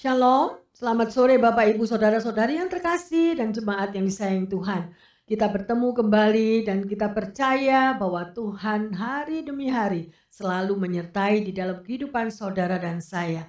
Shalom, 0.00 0.56
selamat 0.72 1.12
sore 1.12 1.36
Bapak 1.36 1.76
Ibu 1.76 1.84
Saudara-saudari 1.84 2.56
yang 2.56 2.72
terkasih 2.72 3.36
dan 3.36 3.52
jemaat 3.52 3.92
yang 3.92 4.08
disayang 4.08 4.48
Tuhan. 4.48 4.96
Kita 5.28 5.44
bertemu 5.52 5.92
kembali 5.92 6.64
dan 6.64 6.88
kita 6.88 7.12
percaya 7.12 7.92
bahwa 7.92 8.24
Tuhan 8.32 8.96
hari 8.96 9.44
demi 9.44 9.68
hari 9.68 10.08
selalu 10.32 10.72
menyertai 10.80 11.44
di 11.44 11.52
dalam 11.52 11.84
kehidupan 11.84 12.32
saudara 12.32 12.80
dan 12.80 13.04
saya. 13.04 13.44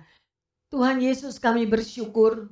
Tuhan 0.67 0.99
Yesus 0.99 1.39
kami 1.39 1.63
bersyukur 1.71 2.51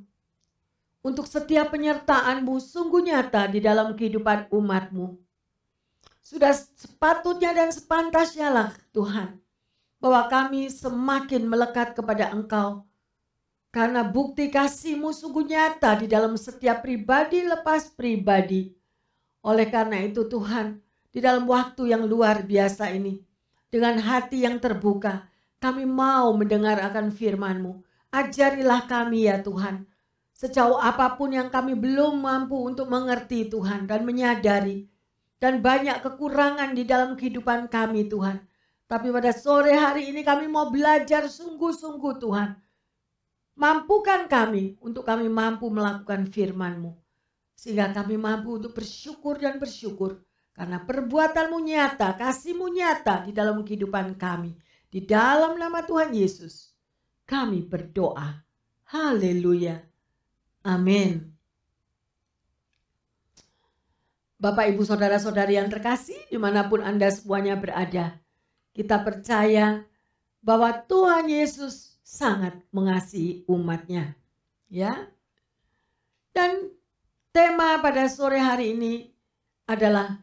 untuk 1.03 1.27
setiap 1.27 1.75
penyertaan-Mu 1.75 2.55
sungguh 2.55 3.03
nyata 3.03 3.51
di 3.51 3.59
dalam 3.59 3.99
kehidupan 3.99 4.47
umat-Mu. 4.47 5.19
Sudah 6.23 6.55
sepatutnya 6.55 7.51
dan 7.51 7.75
sepantasnya 7.75 8.47
lah 8.47 8.71
Tuhan 8.95 9.43
bahwa 9.99 10.31
kami 10.31 10.71
semakin 10.71 11.43
melekat 11.51 11.99
kepada 11.99 12.31
Engkau 12.31 12.87
karena 13.69 14.01
bukti 14.01 14.49
kasih-Mu 14.49 15.13
sungguh 15.13 15.45
nyata 15.45 16.01
di 16.01 16.09
dalam 16.09 16.33
setiap 16.35 16.81
pribadi 16.81 17.45
lepas 17.45 17.93
pribadi 17.93 18.79
oleh 19.39 19.71
karena 19.71 20.03
itu 20.03 20.27
Tuhan, 20.27 20.83
di 21.15 21.23
dalam 21.23 21.47
waktu 21.47 21.95
yang 21.95 22.03
luar 22.03 22.43
biasa 22.43 22.91
ini, 22.91 23.23
dengan 23.71 23.95
hati 24.03 24.43
yang 24.43 24.59
terbuka, 24.59 25.31
kami 25.63 25.87
mau 25.87 26.35
mendengar 26.35 26.75
akan 26.83 27.07
firman-Mu. 27.07 27.79
Ajarilah 28.11 28.89
kami 28.89 29.31
ya 29.31 29.39
Tuhan, 29.39 29.87
sejauh 30.35 30.75
apa 30.75 31.15
pun 31.15 31.31
yang 31.31 31.47
kami 31.47 31.77
belum 31.77 32.19
mampu 32.19 32.57
untuk 32.67 32.91
mengerti 32.91 33.47
Tuhan 33.47 33.87
dan 33.87 34.03
menyadari. 34.03 34.89
Dan 35.39 35.63
banyak 35.63 36.03
kekurangan 36.03 36.75
di 36.75 36.83
dalam 36.83 37.15
kehidupan 37.15 37.71
kami 37.71 38.11
Tuhan. 38.11 38.43
Tapi 38.91 39.07
pada 39.07 39.31
sore 39.31 39.71
hari 39.71 40.11
ini 40.11 40.19
kami 40.19 40.51
mau 40.51 40.67
belajar 40.67 41.31
sungguh-sungguh 41.31 42.19
Tuhan. 42.19 42.59
Mampukan 43.59 44.31
kami 44.31 44.79
untuk 44.79 45.03
kami 45.03 45.27
mampu 45.27 45.67
melakukan 45.67 46.31
firman-Mu. 46.31 46.95
Sehingga 47.59 47.91
kami 47.91 48.15
mampu 48.15 48.55
untuk 48.55 48.71
bersyukur 48.71 49.35
dan 49.35 49.59
bersyukur. 49.59 50.23
Karena 50.55 50.79
perbuatanmu 50.79 51.59
nyata, 51.59 52.15
kasihmu 52.15 52.71
nyata 52.71 53.27
di 53.27 53.35
dalam 53.35 53.59
kehidupan 53.67 54.15
kami. 54.15 54.55
Di 54.87 55.03
dalam 55.03 55.59
nama 55.59 55.83
Tuhan 55.83 56.15
Yesus. 56.15 56.71
Kami 57.27 57.67
berdoa. 57.67 58.39
Haleluya. 58.95 59.83
Amin. 60.63 61.35
Bapak, 64.39 64.71
Ibu, 64.71 64.87
Saudara-saudari 64.87 65.59
yang 65.59 65.67
terkasih 65.67 66.31
di 66.31 66.39
mana 66.39 66.63
pun 66.71 66.79
Anda 66.79 67.11
semuanya 67.11 67.59
berada. 67.59 68.23
Kita 68.71 69.03
percaya 69.03 69.83
bahwa 70.39 70.71
Tuhan 70.87 71.27
Yesus 71.27 71.88
sangat 72.09 72.57
mengasihi 72.73 73.45
umatnya. 73.45 74.17
Ya. 74.65 75.13
Dan 76.33 76.79
Tema 77.29 77.77
pada 77.77 78.09
sore 78.09 78.41
hari 78.41 78.73
ini 78.73 79.05
adalah 79.69 80.17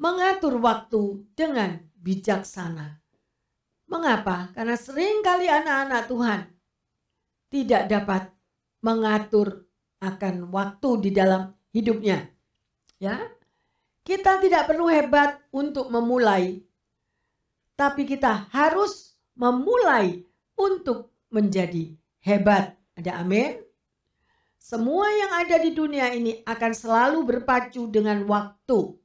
mengatur 0.00 0.56
waktu 0.56 1.20
dengan 1.36 1.84
bijaksana. 2.00 3.04
Mengapa? 3.92 4.48
Karena 4.56 4.72
sering 4.80 5.20
kali 5.20 5.52
anak-anak 5.52 6.02
Tuhan 6.08 6.40
tidak 7.52 7.82
dapat 7.92 8.22
mengatur 8.80 9.68
akan 10.00 10.48
waktu 10.48 10.90
di 11.04 11.10
dalam 11.12 11.52
hidupnya. 11.76 12.24
Ya. 12.96 13.28
Kita 14.00 14.40
tidak 14.40 14.64
perlu 14.64 14.88
hebat 14.88 15.44
untuk 15.52 15.92
memulai. 15.92 16.56
Tapi 17.76 18.08
kita 18.08 18.48
harus 18.48 19.12
memulai 19.36 20.24
untuk 20.58 21.14
menjadi 21.30 21.94
hebat. 22.26 22.74
Ada 22.98 23.22
amin? 23.22 23.62
Semua 24.58 25.06
yang 25.14 25.32
ada 25.38 25.56
di 25.62 25.70
dunia 25.72 26.10
ini 26.12 26.42
akan 26.42 26.72
selalu 26.74 27.24
berpacu 27.24 27.86
dengan 27.88 28.26
waktu. 28.26 28.98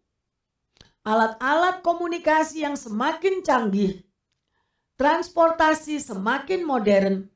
Alat-alat 1.06 1.86
komunikasi 1.86 2.66
yang 2.66 2.74
semakin 2.74 3.46
canggih, 3.46 4.02
transportasi 4.98 6.02
semakin 6.02 6.66
modern, 6.66 7.30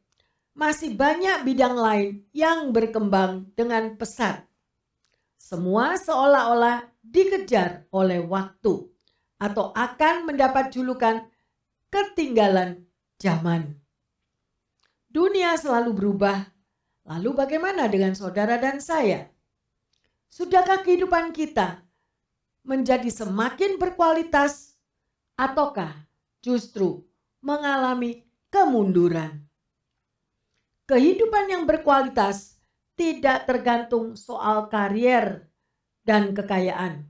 masih 0.57 0.97
banyak 0.97 1.45
bidang 1.45 1.77
lain 1.77 2.25
yang 2.33 2.73
berkembang 2.73 3.53
dengan 3.53 3.93
pesat. 3.95 4.43
Semua 5.37 5.95
seolah-olah 5.95 6.89
dikejar 7.05 7.85
oleh 7.93 8.19
waktu 8.25 8.89
atau 9.37 9.69
akan 9.71 10.25
mendapat 10.25 10.73
julukan 10.73 11.23
ketinggalan 11.93 12.83
zaman. 13.21 13.77
Dunia 15.07 15.55
selalu 15.55 15.91
berubah 15.95 16.57
Lalu 17.07 17.39
bagaimana 17.39 17.87
dengan 17.87 18.11
saudara 18.11 18.59
dan 18.59 18.83
saya? 18.83 19.31
Sudahkah 20.27 20.83
kehidupan 20.83 21.31
kita 21.31 21.79
menjadi 22.67 23.07
semakin 23.07 23.79
berkualitas 23.79 24.75
ataukah 25.39 25.95
justru 26.43 27.07
mengalami 27.39 28.27
kemunduran? 28.51 29.39
Kehidupan 30.83 31.47
yang 31.47 31.63
berkualitas 31.63 32.59
tidak 32.99 33.47
tergantung 33.47 34.19
soal 34.19 34.67
karier 34.67 35.47
dan 36.03 36.35
kekayaan, 36.35 37.07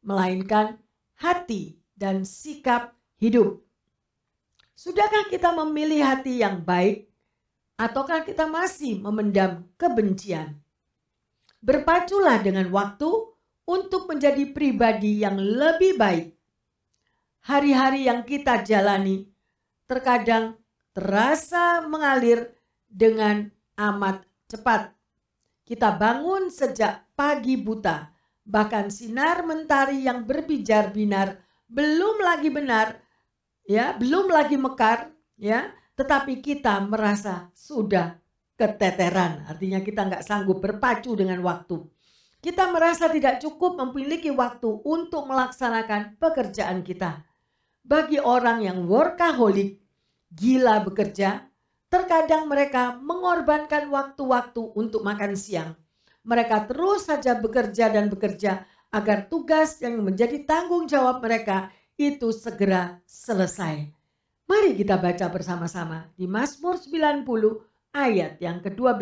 melainkan 0.00 0.80
hati 1.20 1.76
dan 1.92 2.24
sikap 2.24 2.96
hidup. 3.20 3.60
Sudahkah 4.82 5.30
kita 5.30 5.54
memilih 5.54 6.02
hati 6.02 6.42
yang 6.42 6.58
baik 6.58 7.06
ataukah 7.78 8.26
kita 8.26 8.50
masih 8.50 8.98
memendam 8.98 9.70
kebencian? 9.78 10.58
Berpaculah 11.62 12.42
dengan 12.42 12.66
waktu 12.74 13.06
untuk 13.62 14.10
menjadi 14.10 14.42
pribadi 14.50 15.22
yang 15.22 15.38
lebih 15.38 15.94
baik. 15.94 16.34
Hari-hari 17.46 18.10
yang 18.10 18.26
kita 18.26 18.66
jalani 18.66 19.30
terkadang 19.86 20.58
terasa 20.90 21.86
mengalir 21.86 22.50
dengan 22.90 23.54
amat 23.78 24.26
cepat. 24.50 24.90
Kita 25.62 25.94
bangun 25.94 26.50
sejak 26.50 27.06
pagi 27.14 27.54
buta, 27.54 28.10
bahkan 28.42 28.90
sinar 28.90 29.46
mentari 29.46 30.10
yang 30.10 30.26
berbijar 30.26 30.90
binar 30.90 31.38
belum 31.70 32.18
lagi 32.20 32.50
benar, 32.52 32.98
ya, 33.66 33.94
belum 33.96 34.30
lagi 34.30 34.56
mekar, 34.58 35.12
ya, 35.38 35.70
tetapi 35.94 36.40
kita 36.40 36.80
merasa 36.86 37.50
sudah 37.54 38.18
keteteran. 38.56 39.46
Artinya 39.48 39.82
kita 39.82 40.06
nggak 40.06 40.24
sanggup 40.24 40.62
berpacu 40.62 41.18
dengan 41.18 41.42
waktu. 41.42 41.82
Kita 42.42 42.74
merasa 42.74 43.06
tidak 43.06 43.38
cukup 43.38 43.78
memiliki 43.78 44.34
waktu 44.34 44.66
untuk 44.82 45.30
melaksanakan 45.30 46.18
pekerjaan 46.18 46.82
kita. 46.82 47.22
Bagi 47.86 48.18
orang 48.18 48.66
yang 48.66 48.86
workaholic, 48.90 49.78
gila 50.30 50.82
bekerja, 50.82 51.46
terkadang 51.86 52.50
mereka 52.50 52.98
mengorbankan 52.98 53.86
waktu-waktu 53.90 54.62
untuk 54.74 55.06
makan 55.06 55.38
siang. 55.38 55.78
Mereka 56.26 56.70
terus 56.70 57.06
saja 57.10 57.38
bekerja 57.38 57.90
dan 57.90 58.10
bekerja 58.10 58.66
agar 58.90 59.26
tugas 59.26 59.78
yang 59.82 60.02
menjadi 60.02 60.42
tanggung 60.46 60.86
jawab 60.86 61.22
mereka 61.22 61.70
itu 61.96 62.28
segera 62.32 63.00
selesai. 63.04 63.90
Mari 64.48 64.76
kita 64.76 65.00
baca 65.00 65.26
bersama-sama 65.32 66.12
di 66.18 66.28
Mazmur 66.28 66.76
90 66.76 67.24
ayat 67.96 68.36
yang 68.40 68.60
ke-12. 68.60 69.00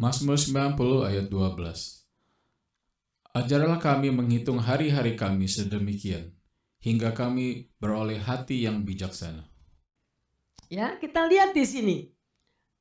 Mazmur 0.00 0.38
90 0.40 1.10
ayat 1.10 1.26
12. 1.28 2.04
Ajarlah 3.34 3.82
kami 3.82 4.14
menghitung 4.14 4.62
hari-hari 4.62 5.18
kami 5.18 5.50
sedemikian, 5.50 6.32
hingga 6.78 7.10
kami 7.10 7.68
beroleh 7.82 8.18
hati 8.22 8.62
yang 8.62 8.86
bijaksana. 8.86 9.42
Ya, 10.70 10.96
kita 10.96 11.26
lihat 11.26 11.52
di 11.52 11.66
sini. 11.66 11.98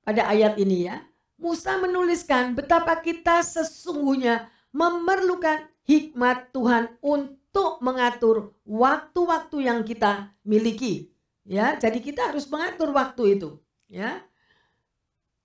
Pada 0.06 0.30
ayat 0.30 0.56
ini 0.62 0.88
ya, 0.88 1.01
Musa 1.42 1.75
menuliskan 1.81 2.56
betapa 2.56 3.01
kita 3.01 3.42
sesungguhnya 3.44 4.48
memerlukan 4.72 5.68
hikmat 5.84 6.56
Tuhan 6.56 6.96
untuk 7.04 7.43
untuk 7.54 7.86
mengatur 7.86 8.58
waktu-waktu 8.66 9.70
yang 9.70 9.86
kita 9.86 10.34
miliki. 10.42 11.14
Ya, 11.46 11.78
jadi 11.78 12.02
kita 12.02 12.34
harus 12.34 12.50
mengatur 12.50 12.90
waktu 12.90 13.38
itu, 13.38 13.62
ya. 13.86 14.26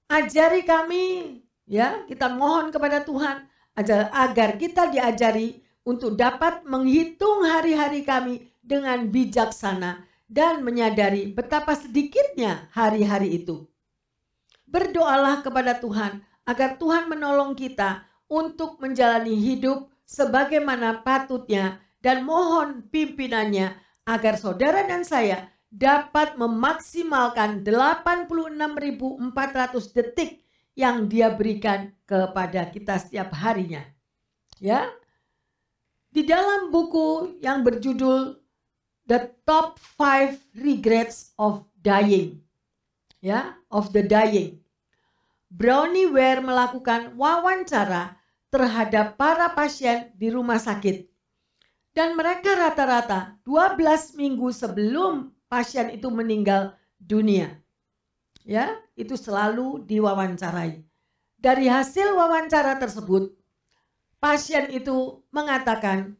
Ajari 0.08 0.64
kami, 0.64 1.36
ya, 1.68 2.08
kita 2.08 2.32
mohon 2.32 2.72
kepada 2.72 3.04
Tuhan 3.04 3.44
agar, 3.76 4.08
agar 4.08 4.56
kita 4.56 4.88
diajari 4.88 5.60
untuk 5.84 6.16
dapat 6.16 6.64
menghitung 6.64 7.44
hari-hari 7.44 8.08
kami 8.08 8.48
dengan 8.64 9.04
bijaksana 9.12 10.00
dan 10.24 10.64
menyadari 10.64 11.28
betapa 11.28 11.76
sedikitnya 11.76 12.72
hari-hari 12.72 13.36
itu. 13.36 13.68
Berdoalah 14.64 15.44
kepada 15.44 15.76
Tuhan 15.76 16.24
agar 16.48 16.80
Tuhan 16.80 17.12
menolong 17.12 17.52
kita 17.52 18.00
untuk 18.32 18.80
menjalani 18.80 19.36
hidup 19.36 19.92
sebagaimana 20.08 21.04
patutnya 21.04 21.84
dan 21.98 22.22
mohon 22.22 22.86
pimpinannya 22.88 23.74
agar 24.06 24.38
saudara 24.38 24.86
dan 24.86 25.02
saya 25.04 25.50
dapat 25.68 26.40
memaksimalkan 26.40 27.60
86.400 27.60 29.92
detik 29.92 30.40
yang 30.78 31.10
dia 31.10 31.28
berikan 31.28 31.92
kepada 32.08 32.64
kita 32.70 32.96
setiap 32.96 33.34
harinya. 33.36 33.84
Ya. 34.62 34.88
Di 36.08 36.24
dalam 36.24 36.72
buku 36.72 37.36
yang 37.44 37.60
berjudul 37.60 38.40
The 39.04 39.28
Top 39.44 39.76
5 40.00 40.56
Regrets 40.56 41.36
of 41.36 41.68
Dying. 41.76 42.40
Ya, 43.20 43.60
of 43.68 43.92
the 43.92 44.06
Dying. 44.06 44.62
Brownie 45.48 46.08
Ware 46.08 46.44
melakukan 46.44 47.16
wawancara 47.18 48.16
terhadap 48.48 49.20
para 49.20 49.52
pasien 49.52 50.12
di 50.16 50.32
rumah 50.32 50.60
sakit. 50.60 51.08
Dan 51.98 52.14
mereka 52.14 52.54
rata-rata 52.54 53.42
12 53.42 54.14
minggu 54.14 54.54
sebelum 54.54 55.34
pasien 55.50 55.90
itu 55.90 56.06
meninggal 56.14 56.78
dunia 57.02 57.58
ya 58.48 58.80
itu 58.96 59.12
selalu 59.12 59.84
diwawancarai. 59.84 60.80
Dari 61.38 61.68
hasil 61.68 62.16
wawancara 62.16 62.80
tersebut, 62.80 63.36
pasien 64.16 64.72
itu 64.72 65.22
mengatakan 65.28 66.16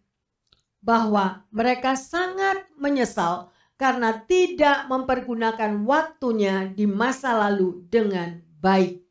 bahwa 0.85 1.49
mereka 1.51 1.97
sangat 1.97 2.69
menyesal 2.77 3.51
karena 3.81 4.15
tidak 4.29 4.87
mempergunakan 4.87 5.83
waktunya 5.89 6.71
di 6.71 6.85
masa 6.85 7.35
lalu 7.35 7.83
dengan 7.89 8.45
baik. 8.61 9.03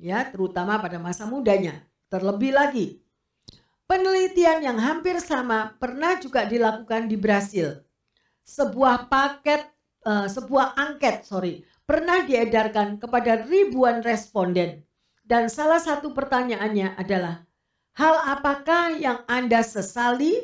Ya, 0.00 0.26
terutama 0.26 0.82
pada 0.82 0.98
masa 0.98 1.28
mudanya. 1.30 1.86
Terlebih 2.10 2.50
lagi, 2.50 3.01
penelitian 3.92 4.64
yang 4.64 4.78
hampir 4.80 5.20
sama 5.20 5.76
pernah 5.76 6.16
juga 6.16 6.48
dilakukan 6.48 7.12
di 7.12 7.20
Brasil. 7.20 7.84
Sebuah 8.40 9.12
paket, 9.12 9.68
uh, 10.08 10.24
sebuah 10.24 10.80
angket, 10.80 11.28
sorry, 11.28 11.60
pernah 11.84 12.24
diedarkan 12.24 12.96
kepada 12.96 13.44
ribuan 13.44 14.00
responden. 14.00 14.80
Dan 15.20 15.52
salah 15.52 15.76
satu 15.76 16.16
pertanyaannya 16.16 16.96
adalah, 16.96 17.44
hal 17.92 18.16
apakah 18.32 18.96
yang 18.96 19.28
Anda 19.28 19.60
sesali 19.60 20.40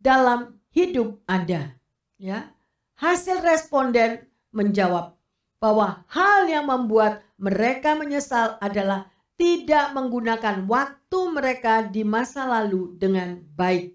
dalam 0.00 0.56
hidup 0.72 1.20
Anda? 1.28 1.76
Ya. 2.16 2.48
Hasil 2.96 3.44
responden 3.44 4.24
menjawab 4.56 5.12
bahwa 5.60 6.00
hal 6.08 6.48
yang 6.48 6.64
membuat 6.64 7.20
mereka 7.36 7.92
menyesal 7.92 8.56
adalah 8.64 9.12
tidak 9.34 9.90
menggunakan 9.94 10.66
waktu 10.70 11.20
mereka 11.30 11.86
di 11.86 12.06
masa 12.06 12.46
lalu 12.46 12.94
dengan 12.98 13.42
baik. 13.54 13.94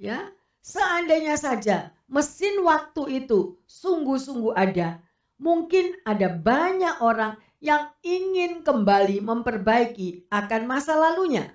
Ya, 0.00 0.32
seandainya 0.64 1.36
saja 1.36 1.92
mesin 2.10 2.62
waktu 2.64 3.24
itu 3.24 3.60
sungguh-sungguh 3.68 4.56
ada, 4.56 5.02
mungkin 5.36 5.94
ada 6.02 6.32
banyak 6.32 6.98
orang 7.04 7.36
yang 7.60 7.92
ingin 8.00 8.64
kembali 8.64 9.20
memperbaiki 9.20 10.26
akan 10.32 10.62
masa 10.64 10.96
lalunya. 10.96 11.52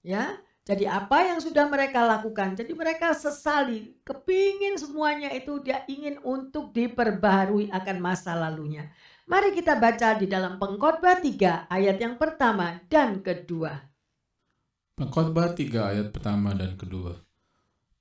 Ya, 0.00 0.38
jadi 0.70 0.86
apa 0.86 1.26
yang 1.26 1.42
sudah 1.42 1.66
mereka 1.66 2.06
lakukan? 2.06 2.54
Jadi 2.54 2.70
mereka 2.78 3.10
sesali, 3.10 3.98
kepingin 4.06 4.78
semuanya 4.78 5.34
itu 5.34 5.58
dia 5.58 5.82
ingin 5.90 6.22
untuk 6.22 6.70
diperbaharui 6.70 7.74
akan 7.74 7.96
masa 7.98 8.38
lalunya. 8.38 8.86
Mari 9.30 9.54
kita 9.54 9.78
baca 9.78 10.18
di 10.18 10.26
dalam 10.26 10.58
pengkhotbah 10.58 11.22
3 11.22 11.70
ayat 11.70 12.02
yang 12.02 12.18
pertama 12.18 12.82
dan 12.90 13.22
kedua. 13.22 13.78
Pengkhotbah 14.98 15.54
3 15.54 15.70
ayat 15.70 16.10
pertama 16.10 16.50
dan 16.50 16.74
kedua. 16.74 17.14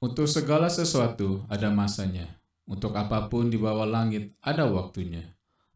Untuk 0.02 0.26
segala 0.26 0.74
sesuatu 0.74 1.46
ada 1.46 1.70
masanya 1.70 2.26
untuk 2.66 2.98
apa 2.98 3.30
pun 3.30 3.54
di 3.54 3.62
bawah 3.62 3.86
langit 3.86 4.34
ada 4.42 4.66
waktunya. 4.74 5.22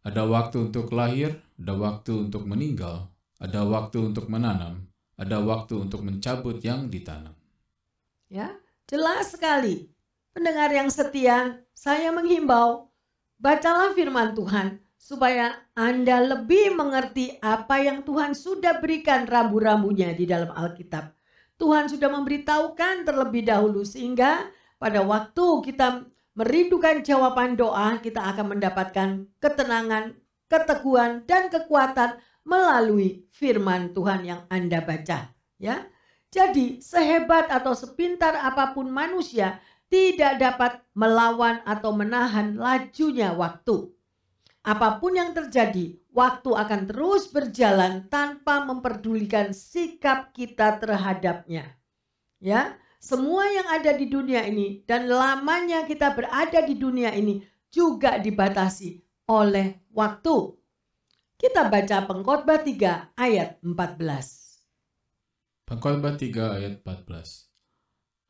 Ada 0.02 0.26
waktu 0.26 0.74
untuk 0.74 0.90
lahir, 0.90 1.38
ada 1.54 1.78
waktu 1.78 2.26
untuk 2.26 2.50
meninggal, 2.50 3.14
ada 3.38 3.62
waktu 3.62 4.10
untuk 4.10 4.34
menanam, 4.34 4.90
ada 5.22 5.38
waktu 5.38 5.86
untuk 5.86 6.02
mencabut 6.02 6.66
yang 6.66 6.90
ditanam. 6.90 7.38
Ya, 8.26 8.58
jelas 8.90 9.38
sekali. 9.38 9.86
Pendengar 10.34 10.74
yang 10.74 10.90
setia, 10.90 11.62
saya 11.78 12.10
menghimbau, 12.10 12.90
bacalah 13.38 13.94
firman 13.94 14.34
Tuhan 14.34 14.83
supaya 15.04 15.52
Anda 15.76 16.24
lebih 16.24 16.80
mengerti 16.80 17.36
apa 17.44 17.84
yang 17.84 18.08
Tuhan 18.08 18.32
sudah 18.32 18.80
berikan 18.80 19.28
rambu-rambunya 19.28 20.16
di 20.16 20.24
dalam 20.24 20.48
Alkitab. 20.56 21.12
Tuhan 21.60 21.92
sudah 21.92 22.08
memberitahukan 22.08 23.04
terlebih 23.04 23.44
dahulu 23.44 23.84
sehingga 23.84 24.48
pada 24.80 25.04
waktu 25.04 25.44
kita 25.68 26.08
merindukan 26.40 27.04
jawaban 27.04 27.60
doa, 27.60 28.00
kita 28.00 28.24
akan 28.32 28.56
mendapatkan 28.56 29.28
ketenangan, 29.44 30.16
keteguhan, 30.48 31.28
dan 31.28 31.52
kekuatan 31.52 32.16
melalui 32.48 33.28
firman 33.36 33.92
Tuhan 33.92 34.24
yang 34.24 34.42
Anda 34.48 34.80
baca. 34.80 35.36
Ya, 35.60 35.84
jadi 36.32 36.80
sehebat 36.80 37.52
atau 37.52 37.76
sepintar 37.76 38.40
apa 38.40 38.72
pun 38.72 38.88
manusia 38.88 39.60
tidak 39.92 40.40
dapat 40.40 40.80
melawan 40.96 41.60
atau 41.68 41.92
menahan 41.92 42.56
lajunya 42.56 43.36
waktu. 43.36 43.94
Apa 44.63 45.04
pun 45.04 45.19
yang 45.19 45.36
terjadi, 45.36 46.00
waktu 46.15 46.56
akan 46.56 46.88
terus 46.88 47.27
berjalan 47.27 48.07
tanpa 48.07 48.63
memperdulikan 48.63 49.51
sikap 49.51 50.31
kita 50.31 50.80
terhadapnya. 50.80 51.75
Ya, 52.39 52.80
semua 53.04 53.44
yang 53.51 53.68
ada 53.68 53.92
di 53.92 54.07
dunia 54.07 54.48
ini 54.48 54.88
dan 54.88 55.12
lamanya 55.12 55.83
kita 55.83 56.15
berada 56.15 56.63
di 56.63 56.80
dunia 56.80 57.12
ini 57.12 57.44
juga 57.68 58.15
dibatasi 58.15 59.04
oleh 59.27 59.83
waktu. 59.92 60.56
Kita 61.36 61.68
baca 61.68 62.07
pengkhotbah 62.07 62.63
3 62.63 63.19
ayat 63.19 63.60
14. 63.60 65.68
Pengkhotbah 65.68 66.15
3 66.15 66.56
ayat 66.56 66.74
14. 66.83 67.51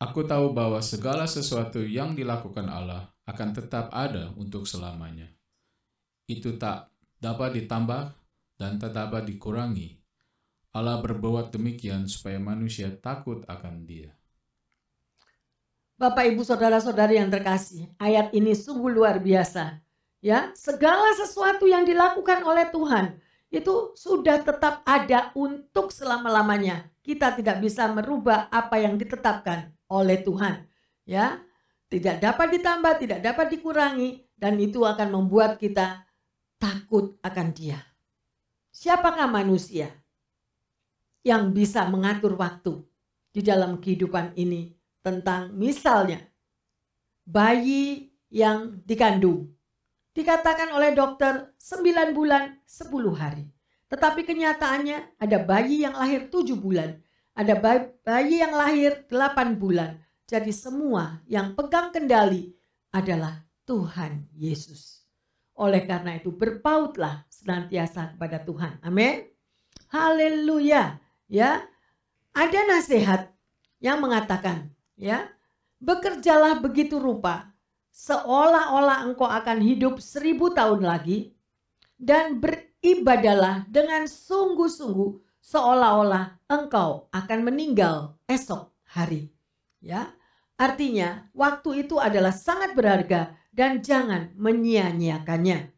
Aku 0.02 0.26
tahu 0.26 0.58
bahwa 0.58 0.82
segala 0.82 1.30
sesuatu 1.30 1.82
yang 1.82 2.18
dilakukan 2.18 2.66
Allah 2.66 3.14
akan 3.26 3.50
tetap 3.54 3.94
ada 3.94 4.34
untuk 4.38 4.66
selamanya. 4.66 5.33
Itu 6.24 6.56
tak 6.56 6.88
dapat 7.20 7.60
ditambah 7.60 8.16
dan 8.56 8.80
tak 8.80 8.96
dapat 8.96 9.28
dikurangi. 9.28 10.00
Allah 10.74 11.04
berbuat 11.04 11.54
demikian 11.54 12.10
supaya 12.10 12.42
manusia 12.42 12.90
takut 12.90 13.46
akan 13.46 13.86
dia. 13.86 14.16
Bapak 15.94 16.26
Ibu 16.34 16.42
Saudara-saudari 16.42 17.22
yang 17.22 17.30
terkasih, 17.30 17.94
ayat 18.02 18.34
ini 18.34 18.58
sungguh 18.58 18.90
luar 18.90 19.22
biasa. 19.22 19.84
Ya, 20.24 20.56
segala 20.56 21.14
sesuatu 21.20 21.68
yang 21.68 21.84
dilakukan 21.84 22.42
oleh 22.48 22.72
Tuhan 22.72 23.20
itu 23.54 23.94
sudah 23.94 24.42
tetap 24.42 24.82
ada 24.88 25.30
untuk 25.38 25.94
selama-lamanya. 25.94 26.90
Kita 27.06 27.36
tidak 27.38 27.62
bisa 27.62 27.86
merubah 27.92 28.50
apa 28.50 28.82
yang 28.82 28.98
ditetapkan 28.98 29.70
oleh 29.92 30.24
Tuhan. 30.26 30.66
Ya, 31.06 31.44
tidak 31.92 32.24
dapat 32.24 32.58
ditambah, 32.58 32.94
tidak 32.98 33.20
dapat 33.22 33.54
dikurangi 33.54 34.26
dan 34.34 34.58
itu 34.58 34.82
akan 34.82 35.14
membuat 35.14 35.62
kita 35.62 36.02
takut 36.58 37.18
akan 37.22 37.48
Dia. 37.54 37.80
Siapakah 38.74 39.30
manusia 39.30 39.92
yang 41.24 41.56
bisa 41.56 41.88
mengatur 41.88 42.36
waktu 42.36 42.84
di 43.32 43.42
dalam 43.42 43.80
kehidupan 43.80 44.36
ini 44.36 44.76
tentang 45.02 45.56
misalnya 45.56 46.22
bayi 47.24 48.14
yang 48.34 48.82
dikandung. 48.84 49.52
Dikatakan 50.14 50.70
oleh 50.74 50.94
dokter 50.94 51.54
9 51.58 52.14
bulan 52.14 52.62
10 52.66 52.92
hari. 53.18 53.50
Tetapi 53.90 54.22
kenyataannya 54.26 55.18
ada 55.18 55.38
bayi 55.42 55.86
yang 55.86 55.98
lahir 55.98 56.30
7 56.30 56.54
bulan. 56.58 57.02
Ada 57.34 57.58
bayi 58.06 58.42
yang 58.42 58.54
lahir 58.54 59.06
8 59.10 59.58
bulan. 59.58 59.98
Jadi 60.30 60.54
semua 60.54 61.22
yang 61.26 61.58
pegang 61.58 61.90
kendali 61.90 62.54
adalah 62.94 63.42
Tuhan 63.66 64.30
Yesus. 64.38 65.03
Oleh 65.54 65.86
karena 65.86 66.18
itu 66.18 66.34
berpautlah 66.34 67.26
senantiasa 67.30 68.18
kepada 68.18 68.42
Tuhan. 68.42 68.82
Amin. 68.82 69.30
Haleluya. 69.94 70.98
Ya. 71.30 71.66
Ada 72.34 72.66
nasihat 72.66 73.30
yang 73.84 74.00
mengatakan 74.00 74.74
ya 74.96 75.28
bekerjalah 75.84 76.64
begitu 76.64 76.98
rupa 77.04 77.52
seolah-olah 77.92 79.04
engkau 79.12 79.28
akan 79.28 79.60
hidup 79.60 80.00
seribu 80.00 80.56
tahun 80.56 80.88
lagi 80.88 81.36
dan 82.00 82.40
beribadalah 82.40 83.68
dengan 83.68 84.08
sungguh-sungguh 84.08 85.20
seolah-olah 85.44 86.40
engkau 86.48 87.12
akan 87.12 87.40
meninggal 87.44 88.16
esok 88.26 88.72
hari 88.88 89.28
ya 89.84 90.16
artinya 90.56 91.28
waktu 91.36 91.84
itu 91.84 92.00
adalah 92.00 92.32
sangat 92.32 92.72
berharga 92.72 93.36
dan 93.54 93.80
jangan 93.86 94.34
menyia-nyiakannya 94.36 95.70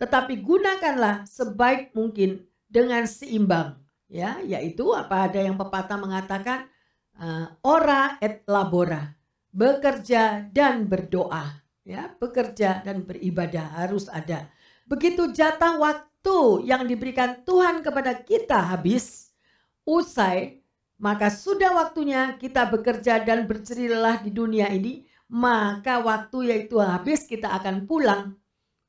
tetapi 0.00 0.40
gunakanlah 0.40 1.28
sebaik 1.28 1.92
mungkin 1.94 2.42
dengan 2.66 3.04
seimbang 3.04 3.78
ya 4.08 4.40
yaitu 4.42 4.90
apa 4.96 5.28
ada 5.30 5.38
yang 5.38 5.54
pepatah 5.54 6.00
mengatakan 6.00 6.72
uh, 7.18 7.46
ora 7.64 8.16
et 8.22 8.46
labora, 8.48 9.12
bekerja 9.52 10.48
dan 10.50 10.86
berdoa. 10.88 11.60
Ya, 11.82 12.14
bekerja 12.14 12.78
dan 12.86 13.02
beribadah 13.02 13.82
harus 13.82 14.06
ada. 14.06 14.46
Begitu 14.86 15.34
jatah 15.34 15.82
waktu 15.82 16.62
yang 16.62 16.86
diberikan 16.86 17.42
Tuhan 17.42 17.82
kepada 17.82 18.22
kita 18.22 18.54
habis, 18.70 19.34
usai, 19.82 20.62
maka 21.02 21.26
sudah 21.26 21.74
waktunya 21.74 22.38
kita 22.38 22.70
bekerja 22.70 23.26
dan 23.26 23.50
bercerilah 23.50 24.22
di 24.22 24.30
dunia 24.30 24.70
ini, 24.70 25.02
maka 25.32 26.04
waktu 26.04 26.52
yaitu 26.52 26.76
habis 26.76 27.24
kita 27.24 27.48
akan 27.56 27.88
pulang. 27.88 28.36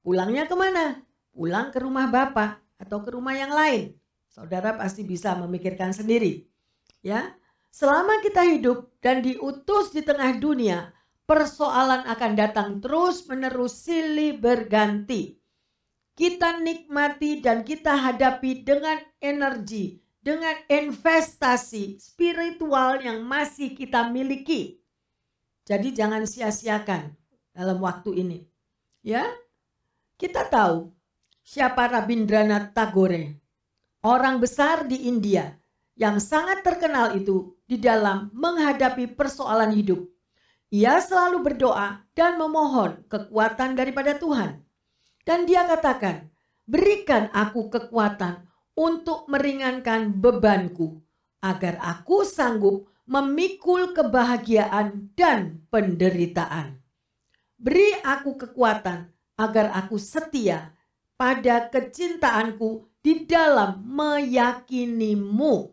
Pulangnya 0.03 0.43
ke 0.43 0.55
mana? 0.59 0.99
Pulang 1.31 1.71
ke 1.71 1.79
rumah 1.79 2.11
Bapak 2.11 2.59
atau 2.75 2.99
ke 2.99 3.15
rumah 3.15 3.31
yang 3.31 3.55
lain. 3.55 3.95
Saudara 4.27 4.75
pasti 4.75 5.07
bisa 5.07 5.39
memikirkan 5.39 5.95
sendiri. 5.95 6.43
Ya, 6.99 7.31
selama 7.71 8.19
kita 8.19 8.43
hidup 8.43 8.91
dan 8.99 9.23
diutus 9.23 9.95
di 9.95 10.03
tengah 10.03 10.35
dunia, 10.35 10.91
persoalan 11.23 12.03
akan 12.11 12.31
datang 12.35 12.69
terus 12.83 13.23
menerus 13.31 13.79
silih 13.79 14.35
berganti. 14.35 15.39
Kita 16.13 16.59
nikmati 16.59 17.39
dan 17.39 17.63
kita 17.63 17.95
hadapi 17.95 18.67
dengan 18.67 18.99
energi, 19.23 19.95
dengan 20.19 20.59
investasi 20.67 21.97
spiritual 22.03 22.99
yang 22.99 23.23
masih 23.23 23.71
kita 23.73 24.11
miliki. 24.11 24.82
Jadi 25.63 25.95
jangan 25.95 26.27
sia-siakan 26.27 27.15
dalam 27.55 27.79
waktu 27.79 28.19
ini. 28.19 28.39
Ya, 29.03 29.27
kita 30.19 30.47
tahu 30.47 30.91
siapa 31.43 31.87
Rabindranath 31.91 32.75
Tagore, 32.75 33.39
orang 34.03 34.39
besar 34.39 34.87
di 34.87 35.07
India 35.07 35.55
yang 35.95 36.19
sangat 36.19 36.63
terkenal 36.63 37.15
itu 37.15 37.55
di 37.67 37.79
dalam 37.79 38.31
menghadapi 38.35 39.11
persoalan 39.15 39.71
hidup 39.75 40.13
ia 40.73 40.97
selalu 40.97 41.53
berdoa 41.53 42.01
dan 42.17 42.41
memohon 42.41 43.05
kekuatan 43.05 43.77
daripada 43.77 44.17
Tuhan. 44.17 44.57
Dan 45.21 45.45
dia 45.45 45.69
katakan, 45.69 46.33
berikan 46.65 47.29
aku 47.29 47.69
kekuatan 47.69 48.41
untuk 48.73 49.29
meringankan 49.29 50.17
bebanku, 50.17 50.97
agar 51.45 51.77
aku 51.77 52.25
sanggup 52.25 52.89
memikul 53.03 53.91
kebahagiaan 53.91 55.11
dan 55.17 55.63
penderitaan. 55.67 56.79
Beri 57.59 57.95
aku 58.03 58.35
kekuatan 58.35 59.11
agar 59.39 59.71
aku 59.75 59.95
setia 59.99 60.75
pada 61.15 61.67
kecintaanku 61.71 62.87
di 63.03 63.27
dalam 63.27 63.83
meyakinimu. 63.83 65.71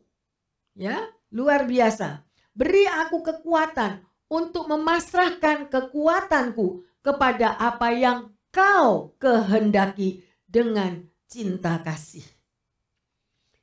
Ya, 0.78 1.10
luar 1.34 1.66
biasa. 1.66 2.26
Beri 2.54 2.86
aku 2.86 3.22
kekuatan 3.22 4.02
untuk 4.30 4.70
memasrahkan 4.70 5.70
kekuatanku 5.70 6.86
kepada 7.02 7.58
apa 7.58 7.90
yang 7.94 8.18
kau 8.50 9.14
kehendaki 9.18 10.22
dengan 10.46 11.06
cinta 11.30 11.78
kasih. 11.82 12.26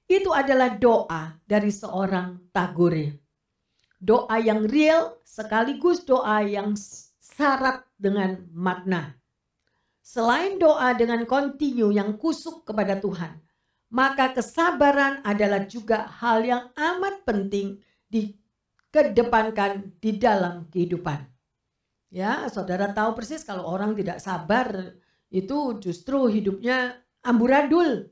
Itu 0.08 0.32
adalah 0.32 0.80
doa 0.80 1.36
dari 1.44 1.68
seorang 1.68 2.52
Tagore. 2.56 3.27
Doa 3.98 4.38
yang 4.38 4.70
real 4.70 5.18
sekaligus 5.26 6.06
doa 6.06 6.46
yang 6.46 6.78
syarat 7.18 7.82
dengan 7.98 8.46
makna. 8.54 9.18
Selain 10.06 10.56
doa 10.62 10.94
dengan 10.94 11.26
kontinu 11.26 11.90
yang 11.92 12.16
kusuk 12.16 12.64
kepada 12.64 13.02
Tuhan, 13.02 13.42
maka 13.92 14.32
kesabaran 14.32 15.20
adalah 15.26 15.66
juga 15.68 16.08
hal 16.08 16.46
yang 16.46 16.64
amat 16.78 17.26
penting 17.28 17.82
di 18.08 18.38
kedepankan 18.92 19.98
di 20.00 20.16
dalam 20.16 20.70
kehidupan. 20.72 21.28
Ya, 22.08 22.48
saudara 22.48 22.96
tahu 22.96 23.20
persis 23.20 23.44
kalau 23.44 23.68
orang 23.68 23.92
tidak 23.98 24.24
sabar 24.24 24.96
itu 25.28 25.76
justru 25.84 26.32
hidupnya 26.32 26.96
amburadul, 27.20 28.08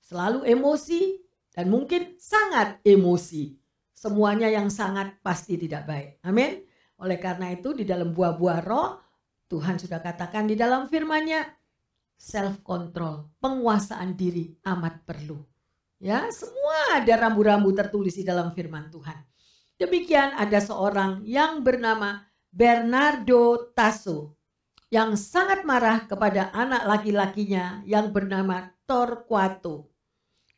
selalu 0.00 0.48
emosi 0.48 1.20
dan 1.52 1.68
mungkin 1.68 2.16
sangat 2.16 2.80
emosi. 2.88 3.63
Semuanya 4.04 4.52
yang 4.52 4.68
sangat 4.68 5.16
pasti 5.24 5.56
tidak 5.56 5.88
baik. 5.88 6.20
Amin. 6.28 6.60
Oleh 7.00 7.16
karena 7.16 7.48
itu 7.56 7.72
di 7.72 7.88
dalam 7.88 8.12
buah-buah 8.12 8.60
roh 8.60 9.00
Tuhan 9.48 9.80
sudah 9.80 10.04
katakan 10.04 10.44
di 10.44 10.60
dalam 10.60 10.84
firman-Nya 10.92 11.40
self 12.20 12.60
control, 12.60 13.32
penguasaan 13.40 14.12
diri 14.12 14.52
amat 14.68 15.08
perlu. 15.08 15.40
Ya, 16.04 16.28
semua 16.28 17.00
ada 17.00 17.16
rambu-rambu 17.16 17.72
tertulis 17.72 18.12
di 18.12 18.28
dalam 18.28 18.52
firman 18.52 18.92
Tuhan. 18.92 19.24
Demikian 19.80 20.36
ada 20.36 20.60
seorang 20.60 21.24
yang 21.24 21.64
bernama 21.64 22.28
Bernardo 22.52 23.72
Tasso 23.72 24.36
yang 24.92 25.16
sangat 25.16 25.64
marah 25.64 26.04
kepada 26.04 26.52
anak 26.52 26.84
laki-lakinya 26.84 27.80
yang 27.88 28.12
bernama 28.12 28.68
Torquato. 28.84 29.88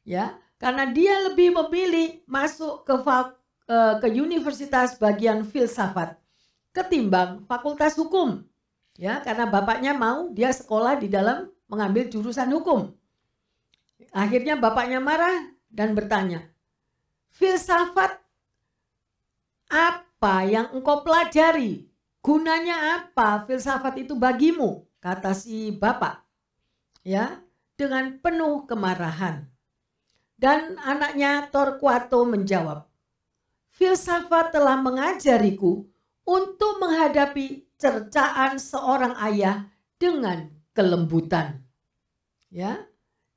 Ya, 0.02 0.34
karena 0.56 0.88
dia 0.88 1.20
lebih 1.28 1.52
memilih 1.52 2.24
masuk 2.24 2.84
ke 2.88 2.94
eh, 3.68 3.94
ke 4.00 4.08
universitas 4.16 4.96
bagian 4.96 5.44
filsafat 5.44 6.16
ketimbang 6.76 7.48
fakultas 7.48 7.96
hukum. 7.96 8.44
Ya, 8.96 9.20
karena 9.20 9.48
bapaknya 9.48 9.92
mau 9.92 10.32
dia 10.32 10.52
sekolah 10.52 11.00
di 11.00 11.08
dalam 11.08 11.48
mengambil 11.68 12.08
jurusan 12.08 12.48
hukum. 12.52 12.92
Akhirnya 14.12 14.56
bapaknya 14.56 15.00
marah 15.00 15.52
dan 15.68 15.92
bertanya, 15.92 16.48
"Filsafat 17.32 18.20
apa 19.68 20.34
yang 20.48 20.72
engkau 20.72 21.04
pelajari? 21.04 21.88
Gunanya 22.24 22.98
apa 22.98 23.44
filsafat 23.44 24.00
itu 24.00 24.16
bagimu? 24.16 24.88
Kata 24.98 25.36
si 25.36 25.70
bapak. 25.70 26.24
Ya, 27.06 27.38
dengan 27.78 28.18
penuh 28.18 28.66
kemarahan. 28.66 29.46
Dan 30.36 30.76
anaknya 30.84 31.48
Torquato 31.48 32.28
menjawab, 32.28 32.84
Filsafat 33.76 34.56
telah 34.56 34.80
mengajariku 34.80 35.84
untuk 36.24 36.80
menghadapi 36.80 37.68
cercaan 37.76 38.56
seorang 38.56 39.16
ayah 39.20 39.68
dengan 40.00 40.48
kelembutan. 40.72 41.60
Ya. 42.48 42.88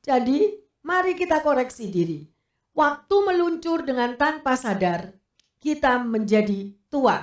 Jadi, 0.03 0.63
mari 0.79 1.15
kita 1.19 1.43
koreksi 1.43 1.91
diri. 1.91 2.23
Waktu 2.71 3.15
meluncur 3.27 3.83
dengan 3.83 4.15
tanpa 4.15 4.55
sadar, 4.55 5.11
kita 5.59 5.99
menjadi 5.99 6.71
tua. 6.87 7.19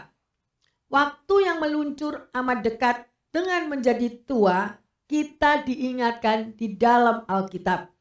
Waktu 0.93 1.35
yang 1.49 1.59
meluncur 1.65 2.29
amat 2.37 2.59
dekat 2.61 2.97
dengan 3.33 3.73
menjadi 3.73 4.13
tua, 4.29 4.77
kita 5.09 5.65
diingatkan 5.65 6.53
di 6.53 6.77
dalam 6.77 7.25
Alkitab. 7.25 7.96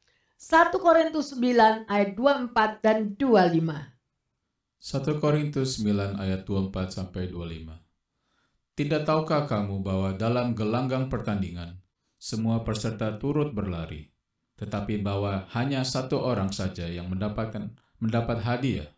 1 0.46 0.78
Korintus 0.78 1.34
9 1.34 1.90
ayat 1.90 2.14
24 2.14 2.78
dan 2.78 3.18
25. 3.18 3.66
1 4.78 5.18
Korintus 5.18 5.82
9 5.82 6.22
ayat 6.22 6.46
24 6.46 6.70
sampai 6.86 7.34
25. 7.34 7.74
Tidak 8.78 9.02
tahukah 9.02 9.50
kamu 9.50 9.82
bahwa 9.82 10.14
dalam 10.14 10.54
gelanggang 10.54 11.10
pertandingan 11.10 11.82
semua 12.14 12.62
peserta 12.62 13.18
turut 13.18 13.58
berlari, 13.58 14.14
tetapi 14.54 15.02
bahwa 15.02 15.50
hanya 15.50 15.82
satu 15.82 16.22
orang 16.22 16.54
saja 16.54 16.86
yang 16.86 17.10
mendapatkan 17.10 17.74
mendapat 17.98 18.38
hadiah? 18.46 18.94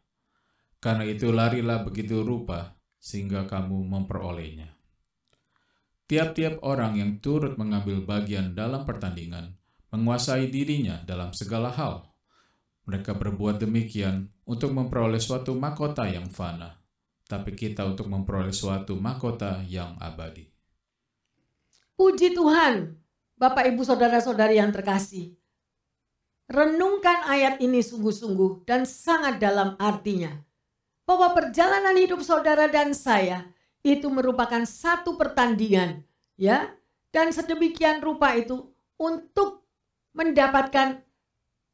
Karena 0.85 1.09
itu 1.09 1.33
larilah 1.33 1.81
begitu 1.81 2.29
rupa 2.29 2.77
sehingga 3.01 3.49
kamu 3.49 3.89
memperolehnya. 3.89 4.77
Tiap-tiap 6.13 6.61
orang 6.61 7.01
yang 7.01 7.25
turut 7.25 7.57
mengambil 7.57 8.05
bagian 8.05 8.53
dalam 8.53 8.85
pertandingan 8.85 9.58
menguasai 9.93 10.49
dirinya 10.53 11.01
dalam 11.05 11.33
segala 11.33 11.73
hal. 11.73 12.05
Mereka 12.89 13.17
berbuat 13.17 13.61
demikian 13.61 14.33
untuk 14.49 14.73
memperoleh 14.73 15.21
suatu 15.21 15.53
mahkota 15.53 16.09
yang 16.09 16.33
fana, 16.33 16.81
tapi 17.29 17.53
kita 17.53 17.85
untuk 17.85 18.09
memperoleh 18.09 18.53
suatu 18.53 18.97
mahkota 18.97 19.61
yang 19.69 20.01
abadi. 20.01 20.49
Puji 21.99 22.33
Tuhan, 22.33 22.97
Bapak 23.37 23.69
Ibu 23.69 23.85
Saudara-saudari 23.85 24.57
yang 24.57 24.73
terkasih. 24.73 25.37
Renungkan 26.49 27.29
ayat 27.29 27.61
ini 27.61 27.85
sungguh-sungguh 27.85 28.65
dan 28.65 28.89
sangat 28.89 29.37
dalam 29.37 29.77
artinya 29.77 30.33
bahwa 31.05 31.37
perjalanan 31.37 31.93
hidup 31.97 32.25
saudara 32.25 32.69
dan 32.69 32.97
saya 32.97 33.49
itu 33.81 34.09
merupakan 34.13 34.65
satu 34.65 35.17
pertandingan 35.17 36.05
ya 36.37 36.73
dan 37.13 37.33
sedemikian 37.33 38.01
rupa 38.05 38.33
itu 38.37 38.69
untuk 39.01 39.58
mendapatkan 40.13 41.03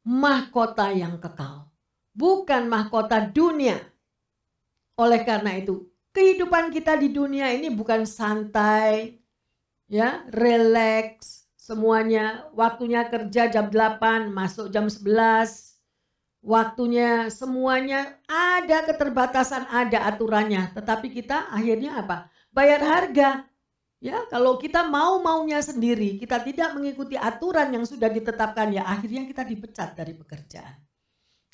mahkota 0.05 0.91
yang 0.93 1.17
kekal 1.17 1.69
bukan 2.15 2.69
mahkota 2.69 3.25
dunia 3.27 3.79
oleh 4.95 5.21
karena 5.27 5.59
itu 5.59 5.85
kehidupan 6.15 6.71
kita 6.71 6.95
di 6.95 7.11
dunia 7.11 7.51
ini 7.51 7.67
bukan 7.73 8.07
santai 8.07 9.19
ya 9.91 10.23
relax 10.31 11.45
semuanya 11.59 12.47
waktunya 12.55 13.09
kerja 13.09 13.51
jam 13.51 13.67
8 13.67 14.31
masuk 14.31 14.71
jam 14.71 14.87
11 14.87 15.75
waktunya 16.45 17.33
semuanya 17.33 18.21
ada 18.29 18.85
keterbatasan, 18.85 19.65
ada 19.67 20.05
aturannya. 20.05 20.71
Tetapi 20.77 21.09
kita 21.09 21.49
akhirnya 21.49 22.05
apa? 22.05 22.29
Bayar 22.53 22.85
harga. 22.85 23.49
Ya, 24.03 24.27
kalau 24.27 24.59
kita 24.59 24.85
mau 24.85 25.23
maunya 25.23 25.63
sendiri, 25.63 26.19
kita 26.19 26.43
tidak 26.43 26.75
mengikuti 26.75 27.15
aturan 27.15 27.71
yang 27.71 27.87
sudah 27.87 28.11
ditetapkan 28.11 28.69
ya 28.75 28.83
akhirnya 28.85 29.23
kita 29.25 29.41
dipecat 29.47 29.95
dari 29.95 30.13
pekerjaan. 30.13 30.77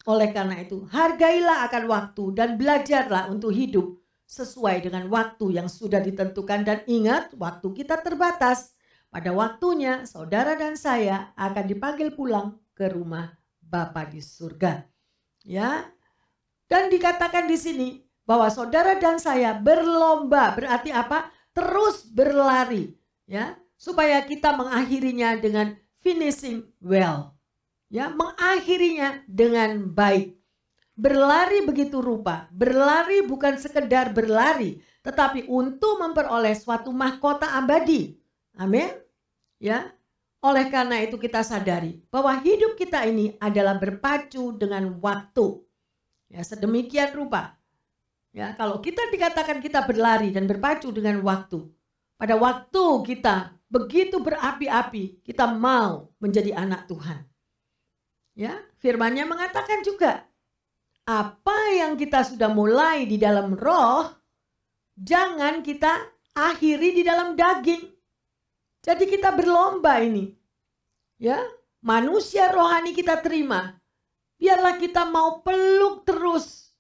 Oleh 0.09 0.33
karena 0.33 0.57
itu, 0.57 0.81
hargailah 0.89 1.69
akan 1.69 1.83
waktu 1.85 2.23
dan 2.33 2.57
belajarlah 2.57 3.29
untuk 3.29 3.53
hidup 3.53 4.01
sesuai 4.25 4.87
dengan 4.87 5.11
waktu 5.11 5.61
yang 5.61 5.67
sudah 5.69 6.01
ditentukan 6.01 6.65
dan 6.65 6.79
ingat 6.89 7.35
waktu 7.37 7.67
kita 7.75 8.01
terbatas. 8.01 8.73
Pada 9.11 9.35
waktunya 9.35 10.07
saudara 10.07 10.55
dan 10.55 10.79
saya 10.79 11.35
akan 11.35 11.67
dipanggil 11.67 12.15
pulang 12.15 12.55
ke 12.71 12.87
rumah 12.87 13.27
Bapa 13.59 14.07
di 14.07 14.23
surga. 14.23 14.87
Ya. 15.43 15.83
Dan 16.71 16.87
dikatakan 16.87 17.43
di 17.51 17.59
sini 17.59 17.89
bahwa 18.23 18.47
saudara 18.47 18.95
dan 18.95 19.19
saya 19.19 19.51
berlomba 19.51 20.55
berarti 20.55 20.95
apa? 20.95 21.27
Terus 21.51 22.07
berlari 22.07 22.95
ya 23.27 23.55
supaya 23.75 24.23
kita 24.23 24.55
mengakhirinya 24.55 25.39
dengan 25.39 25.75
finishing 25.99 26.67
well 26.79 27.35
ya 27.91 28.07
mengakhirinya 28.11 29.23
dengan 29.27 29.91
baik. 29.91 30.39
Berlari 30.91 31.65
begitu 31.65 31.97
rupa 31.97 32.45
berlari 32.53 33.25
bukan 33.25 33.57
sekedar 33.57 34.13
berlari 34.13 34.83
tetapi 35.01 35.49
untuk 35.49 35.97
memperoleh 35.97 36.53
suatu 36.53 36.93
mahkota 36.93 37.57
abadi. 37.57 38.15
Amin 38.59 38.91
ya. 39.57 39.89
Oleh 40.41 40.73
karena 40.73 40.97
itu 41.05 41.21
kita 41.21 41.45
sadari 41.45 42.01
bahwa 42.09 42.33
hidup 42.41 42.73
kita 42.73 43.05
ini 43.05 43.37
adalah 43.37 43.77
berpacu 43.77 44.57
dengan 44.57 44.97
waktu 44.97 45.61
ya 46.33 46.41
sedemikian 46.41 47.13
rupa 47.13 47.60
Ya, 48.31 48.55
kalau 48.55 48.79
kita 48.79 49.11
dikatakan 49.11 49.59
kita 49.59 49.83
berlari 49.83 50.31
dan 50.31 50.47
berpacu 50.47 50.87
dengan 50.95 51.19
waktu, 51.19 51.67
pada 52.15 52.39
waktu 52.39 52.83
kita 53.03 53.59
begitu 53.67 54.23
berapi-api, 54.23 55.19
kita 55.19 55.51
mau 55.51 56.15
menjadi 56.23 56.55
anak 56.55 56.87
Tuhan. 56.87 57.27
Ya, 58.31 58.55
firman-Nya 58.79 59.27
mengatakan 59.27 59.83
juga, 59.83 60.23
apa 61.03 61.75
yang 61.75 61.99
kita 61.99 62.23
sudah 62.23 62.47
mulai 62.47 63.03
di 63.03 63.19
dalam 63.19 63.51
roh, 63.51 64.07
jangan 64.95 65.59
kita 65.59 65.91
akhiri 66.31 66.95
di 66.95 67.03
dalam 67.03 67.35
daging. 67.35 67.83
Jadi 68.79 69.11
kita 69.11 69.35
berlomba 69.35 69.99
ini. 69.99 70.31
Ya, 71.19 71.43
manusia 71.83 72.47
rohani 72.47 72.95
kita 72.95 73.19
terima. 73.19 73.75
Biarlah 74.39 74.79
kita 74.79 75.03
mau 75.05 75.43
peluk 75.43 76.07
terus 76.07 76.70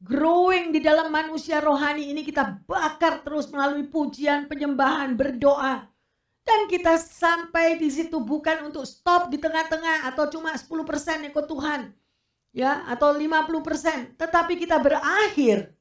growing 0.00 0.76
di 0.76 0.80
dalam 0.84 1.08
manusia 1.08 1.62
rohani 1.62 2.12
ini 2.12 2.20
kita 2.20 2.62
bakar 2.68 3.24
terus 3.24 3.48
melalui 3.48 3.88
pujian, 3.88 4.44
penyembahan, 4.50 5.16
berdoa. 5.16 5.88
Dan 6.46 6.70
kita 6.70 6.94
sampai 7.00 7.74
di 7.74 7.90
situ 7.90 8.22
bukan 8.22 8.70
untuk 8.70 8.86
stop 8.86 9.34
di 9.34 9.38
tengah-tengah 9.40 10.06
atau 10.06 10.30
cuma 10.30 10.54
10% 10.54 11.26
ikut 11.26 11.46
Tuhan. 11.50 11.90
Ya, 12.56 12.88
atau 12.88 13.12
50%, 13.12 14.16
tetapi 14.16 14.56
kita 14.56 14.80
berakhir 14.80 15.76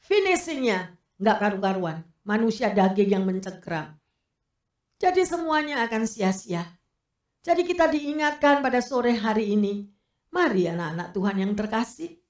finishingnya 0.00 0.96
nggak 1.20 1.36
karu-karuan. 1.42 2.06
Manusia 2.24 2.72
daging 2.72 3.20
yang 3.20 3.24
mencengkram. 3.28 3.92
Jadi 4.96 5.28
semuanya 5.28 5.84
akan 5.84 6.08
sia-sia. 6.08 6.64
Jadi 7.44 7.68
kita 7.68 7.92
diingatkan 7.92 8.64
pada 8.64 8.80
sore 8.80 9.12
hari 9.12 9.52
ini, 9.52 9.84
mari 10.32 10.64
anak-anak 10.64 11.12
Tuhan 11.12 11.36
yang 11.44 11.52
terkasih, 11.52 12.23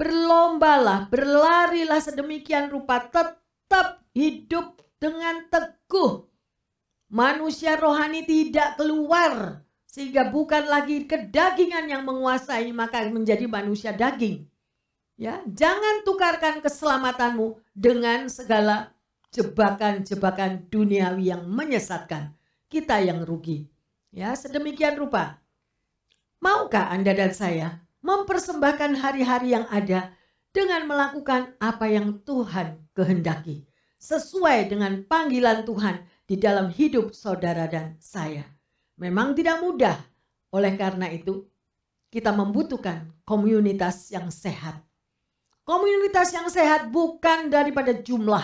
Berlombalah, 0.00 1.12
berlarilah 1.12 2.00
sedemikian 2.00 2.72
rupa 2.72 3.04
tetap 3.04 4.00
hidup 4.16 4.80
dengan 4.96 5.44
teguh. 5.52 6.24
Manusia 7.12 7.76
rohani 7.76 8.24
tidak 8.24 8.80
keluar 8.80 9.60
sehingga 9.84 10.32
bukan 10.32 10.72
lagi 10.72 11.04
kedagingan 11.04 11.84
yang 11.84 12.08
menguasai 12.08 12.72
maka 12.72 13.04
menjadi 13.12 13.44
manusia 13.44 13.92
daging. 13.92 14.48
Ya, 15.20 15.44
jangan 15.44 16.00
tukarkan 16.08 16.64
keselamatanmu 16.64 17.60
dengan 17.76 18.32
segala 18.32 18.96
jebakan-jebakan 19.36 20.72
duniawi 20.72 21.28
yang 21.28 21.44
menyesatkan. 21.44 22.32
Kita 22.72 23.04
yang 23.04 23.20
rugi. 23.20 23.68
Ya, 24.16 24.32
sedemikian 24.32 24.96
rupa. 24.96 25.44
Maukah 26.40 26.88
Anda 26.88 27.12
dan 27.12 27.36
saya 27.36 27.84
mempersembahkan 28.00 28.96
hari-hari 29.00 29.56
yang 29.56 29.68
ada 29.68 30.12
dengan 30.50 30.88
melakukan 30.90 31.54
apa 31.62 31.86
yang 31.86 32.20
Tuhan 32.26 32.80
kehendaki 32.96 33.70
sesuai 34.00 34.72
dengan 34.72 35.04
panggilan 35.04 35.62
Tuhan 35.68 36.02
di 36.24 36.40
dalam 36.40 36.72
hidup 36.72 37.12
saudara 37.12 37.68
dan 37.68 38.00
saya. 38.00 38.48
Memang 38.96 39.36
tidak 39.36 39.60
mudah. 39.60 39.96
Oleh 40.50 40.74
karena 40.74 41.06
itu, 41.12 41.46
kita 42.10 42.34
membutuhkan 42.34 43.12
komunitas 43.22 44.10
yang 44.10 44.32
sehat. 44.32 44.82
Komunitas 45.62 46.34
yang 46.34 46.50
sehat 46.50 46.90
bukan 46.90 47.46
daripada 47.46 47.94
jumlah, 47.94 48.42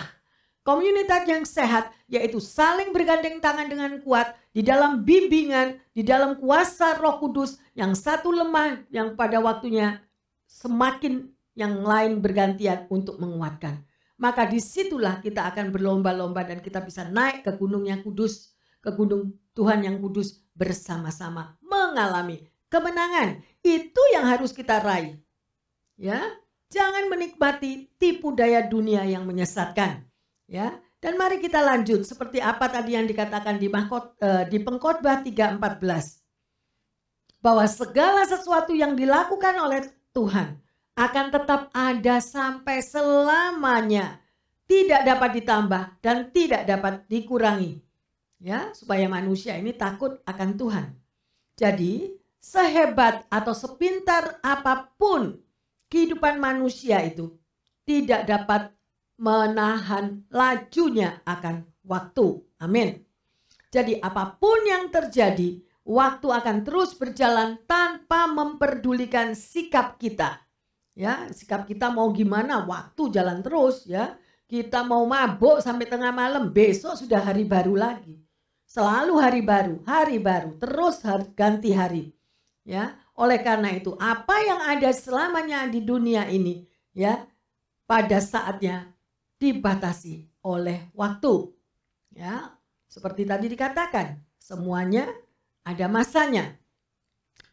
Komunitas 0.67 1.23
yang 1.31 1.47
sehat 1.47 1.95
yaitu 2.11 2.43
saling 2.43 2.91
bergandeng 2.91 3.39
tangan 3.39 3.71
dengan 3.71 4.03
kuat 4.03 4.35
di 4.51 4.59
dalam 4.59 5.07
bimbingan, 5.07 5.79
di 5.95 6.03
dalam 6.03 6.35
kuasa 6.35 6.99
Roh 6.99 7.23
Kudus 7.23 7.55
yang 7.71 7.95
satu 7.95 8.35
lemah 8.35 8.83
yang 8.91 9.15
pada 9.15 9.39
waktunya 9.39 10.03
semakin 10.43 11.31
yang 11.55 11.87
lain 11.87 12.19
bergantian 12.19 12.83
untuk 12.91 13.15
menguatkan. 13.15 13.79
Maka 14.19 14.43
di 14.43 14.59
situlah 14.59 15.23
kita 15.23 15.47
akan 15.47 15.71
berlomba-lomba 15.71 16.43
dan 16.43 16.59
kita 16.59 16.83
bisa 16.83 17.07
naik 17.07 17.47
ke 17.47 17.55
gunung 17.55 17.87
yang 17.87 18.03
kudus, 18.03 18.51
ke 18.83 18.91
gunung 18.91 19.39
Tuhan 19.55 19.87
yang 19.87 20.03
kudus 20.03 20.43
bersama-sama 20.51 21.55
mengalami 21.63 22.43
kemenangan. 22.67 23.39
Itu 23.63 24.03
yang 24.11 24.27
harus 24.27 24.51
kita 24.51 24.83
raih. 24.83 25.15
Ya, 25.95 26.19
jangan 26.67 27.07
menikmati 27.07 27.87
tipu 27.95 28.35
daya 28.35 28.67
dunia 28.67 29.07
yang 29.07 29.23
menyesatkan 29.23 30.06
Ya. 30.47 30.79
Dan 30.97 31.13
mari 31.13 31.37
kita 31.37 31.61
lanjut 31.61 32.01
seperti 32.01 32.41
apa 32.41 32.65
tadi 32.73 32.97
yang 32.97 33.05
dikatakan 33.05 33.61
di 33.61 33.69
mahkot, 33.69 34.17
uh, 34.17 34.43
di 34.49 34.57
pengkhotbah 34.57 35.21
3:14. 35.21 36.25
Bahwa 37.37 37.69
segala 37.69 38.25
sesuatu 38.25 38.73
yang 38.73 38.97
dilakukan 38.97 39.55
oleh 39.61 39.85
Tuhan 40.09 40.57
akan 40.97 41.25
tetap 41.29 41.69
ada 41.69 42.17
sampai 42.17 42.81
selamanya. 42.81 44.17
Tidak 44.67 45.05
dapat 45.05 45.37
ditambah 45.37 45.83
dan 46.01 46.33
tidak 46.33 46.65
dapat 46.67 47.05
dikurangi. 47.07 47.79
Ya, 48.41 48.73
supaya 48.73 49.07
manusia 49.07 49.55
ini 49.55 49.71
takut 49.71 50.19
akan 50.27 50.49
Tuhan. 50.59 50.85
Jadi, 51.55 52.13
sehebat 52.37 53.25
atau 53.31 53.53
sepintar 53.55 54.43
apa 54.43 54.91
pun 54.99 55.39
kehidupan 55.87 56.37
manusia 56.37 57.01
itu 57.01 57.33
tidak 57.87 58.27
dapat 58.27 58.76
menahan 59.17 60.23
lajunya 60.29 61.21
akan 61.25 61.65
waktu. 61.83 62.41
Amin. 62.61 63.01
Jadi 63.69 63.99
apa 63.99 64.37
pun 64.39 64.63
yang 64.63 64.87
terjadi, 64.87 65.59
waktu 65.83 66.27
akan 66.31 66.63
terus 66.63 66.95
berjalan 66.95 67.59
tanpa 67.67 68.25
memperdulikan 68.31 69.35
sikap 69.35 69.99
kita. 69.99 70.39
Ya, 70.97 71.29
sikap 71.29 71.69
kita 71.69 71.93
mau 71.93 72.09
gimana, 72.09 72.65
waktu 72.65 73.13
jalan 73.13 73.45
terus 73.45 73.85
ya. 73.85 74.17
Kita 74.47 74.87
mau 74.87 75.03
mabuk 75.03 75.59
sampai 75.59 75.91
tengah 75.91 76.15
malam, 76.15 76.55
besok 76.55 76.95
sudah 76.95 77.19
hari 77.19 77.43
baru 77.43 77.75
lagi. 77.75 78.15
Selalu 78.63 79.13
hari 79.19 79.41
baru, 79.43 79.83
hari 79.83 80.23
baru, 80.23 80.55
terus 80.55 81.03
hari, 81.03 81.27
ganti 81.35 81.75
hari. 81.75 82.15
Ya, 82.63 82.95
oleh 83.17 83.41
karena 83.41 83.73
itu 83.73 83.97
apa 83.97 84.37
yang 84.45 84.61
ada 84.61 84.93
selamanya 84.93 85.65
di 85.65 85.81
dunia 85.81 86.29
ini 86.29 86.69
ya 86.93 87.25
pada 87.89 88.21
saatnya 88.21 88.93
dibatasi 89.37 90.25
oleh 90.45 90.89
waktu. 90.93 91.53
Ya, 92.13 92.57
seperti 92.89 93.29
tadi 93.29 93.45
dikatakan, 93.49 94.17
semuanya 94.41 95.05
ada 95.61 95.85
masanya. 95.85 96.57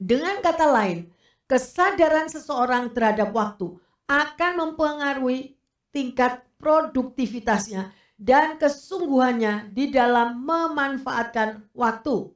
Dengan 0.01 0.40
kata 0.40 0.66
lain, 0.73 1.12
kesadaran 1.44 2.33
seseorang 2.33 2.90
terhadap 2.97 3.31
waktu 3.37 3.77
akan 4.09 4.53
mempengaruhi 4.57 5.57
tingkat 5.92 6.42
produktivitasnya 6.57 7.92
dan 8.16 8.57
kesungguhannya 8.57 9.75
di 9.75 9.92
dalam 9.92 10.40
memanfaatkan 10.42 11.68
waktu. 11.77 12.33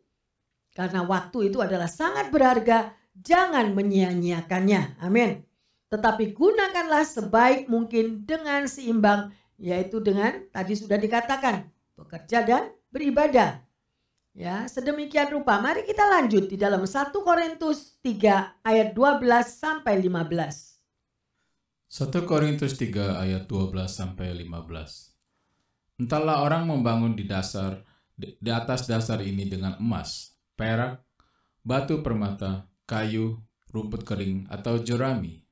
Karena 0.76 1.02
waktu 1.02 1.50
itu 1.50 1.58
adalah 1.64 1.90
sangat 1.90 2.30
berharga, 2.30 2.92
jangan 3.16 3.74
menyia-nyiakannya. 3.74 5.00
Amin. 5.02 5.47
Tetapi 5.88 6.37
gunakanlah 6.37 7.05
sebaik 7.05 7.66
mungkin 7.72 8.29
dengan 8.29 8.68
seimbang, 8.68 9.33
yaitu 9.57 10.05
dengan 10.05 10.44
tadi 10.53 10.77
sudah 10.77 11.01
dikatakan 11.01 11.68
bekerja 11.96 12.44
dan 12.44 12.70
beribadah. 12.92 13.64
Ya, 14.38 14.70
sedemikian 14.70 15.35
rupa. 15.35 15.59
Mari 15.59 15.83
kita 15.83 16.07
lanjut 16.07 16.46
di 16.46 16.55
dalam 16.55 16.87
1 16.87 17.11
Korintus 17.11 17.98
3 18.07 18.62
ayat 18.62 18.94
12 18.94 19.27
sampai 19.51 19.98
15. 19.98 20.79
1 21.90 22.29
Korintus 22.29 22.79
3 22.79 23.18
ayat 23.18 23.51
12 23.51 23.74
sampai 23.88 24.31
15. 24.31 25.98
Entahlah 25.98 26.46
orang 26.46 26.70
membangun 26.70 27.18
di 27.18 27.27
dasar 27.27 27.83
di 28.18 28.51
atas 28.51 28.87
dasar 28.87 29.22
ini 29.22 29.46
dengan 29.46 29.74
emas, 29.83 30.38
perak, 30.59 31.03
batu 31.66 32.03
permata, 32.03 32.66
kayu, 32.87 33.42
rumput 33.70 34.03
kering, 34.03 34.46
atau 34.51 34.79
jerami. 34.83 35.47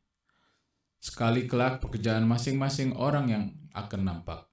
Sekali 1.07 1.47
kelak 1.47 1.79
pekerjaan 1.79 2.27
masing-masing 2.27 2.99
orang 2.99 3.31
yang 3.31 3.45
akan 3.79 4.03
nampak. 4.03 4.51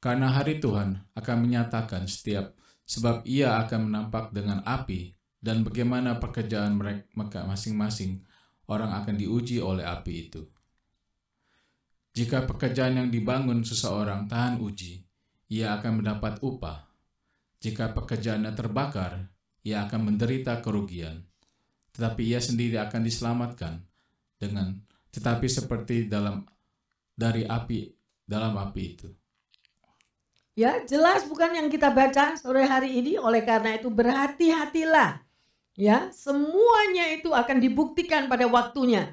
Karena 0.00 0.32
hari 0.32 0.56
Tuhan 0.56 1.04
akan 1.12 1.36
menyatakan 1.36 2.08
setiap 2.08 2.56
sebab 2.88 3.28
ia 3.28 3.60
akan 3.60 3.92
menampak 3.92 4.32
dengan 4.32 4.64
api 4.64 5.12
dan 5.36 5.60
bagaimana 5.60 6.16
pekerjaan 6.16 6.80
mereka 6.80 7.44
masing-masing 7.44 8.24
orang 8.72 8.88
akan 8.88 9.20
diuji 9.20 9.60
oleh 9.60 9.84
api 9.84 10.12
itu. 10.32 10.48
Jika 12.16 12.48
pekerjaan 12.48 12.96
yang 12.96 13.08
dibangun 13.12 13.60
seseorang 13.60 14.32
tahan 14.32 14.56
uji, 14.64 15.04
ia 15.52 15.76
akan 15.76 16.00
mendapat 16.00 16.40
upah. 16.40 16.88
Jika 17.60 17.92
pekerjaannya 17.92 18.56
terbakar, 18.56 19.28
ia 19.60 19.84
akan 19.84 20.08
menderita 20.08 20.64
kerugian. 20.64 21.28
Tetapi 21.92 22.32
ia 22.32 22.40
sendiri 22.40 22.80
akan 22.80 23.04
diselamatkan 23.04 23.84
dengan 24.40 24.85
tetapi 25.16 25.48
seperti 25.48 26.04
dalam 26.04 26.44
dari 27.16 27.48
api 27.48 27.88
dalam 28.28 28.52
api 28.60 28.82
itu. 28.84 29.08
Ya, 30.56 30.80
jelas 30.88 31.28
bukan 31.28 31.52
yang 31.52 31.68
kita 31.68 31.92
baca 31.92 32.36
sore 32.40 32.64
hari 32.64 33.00
ini. 33.00 33.20
Oleh 33.20 33.44
karena 33.44 33.76
itu 33.76 33.92
berhati-hatilah. 33.92 35.20
Ya, 35.76 36.08
semuanya 36.16 37.12
itu 37.12 37.32
akan 37.32 37.60
dibuktikan 37.60 38.24
pada 38.28 38.48
waktunya. 38.48 39.12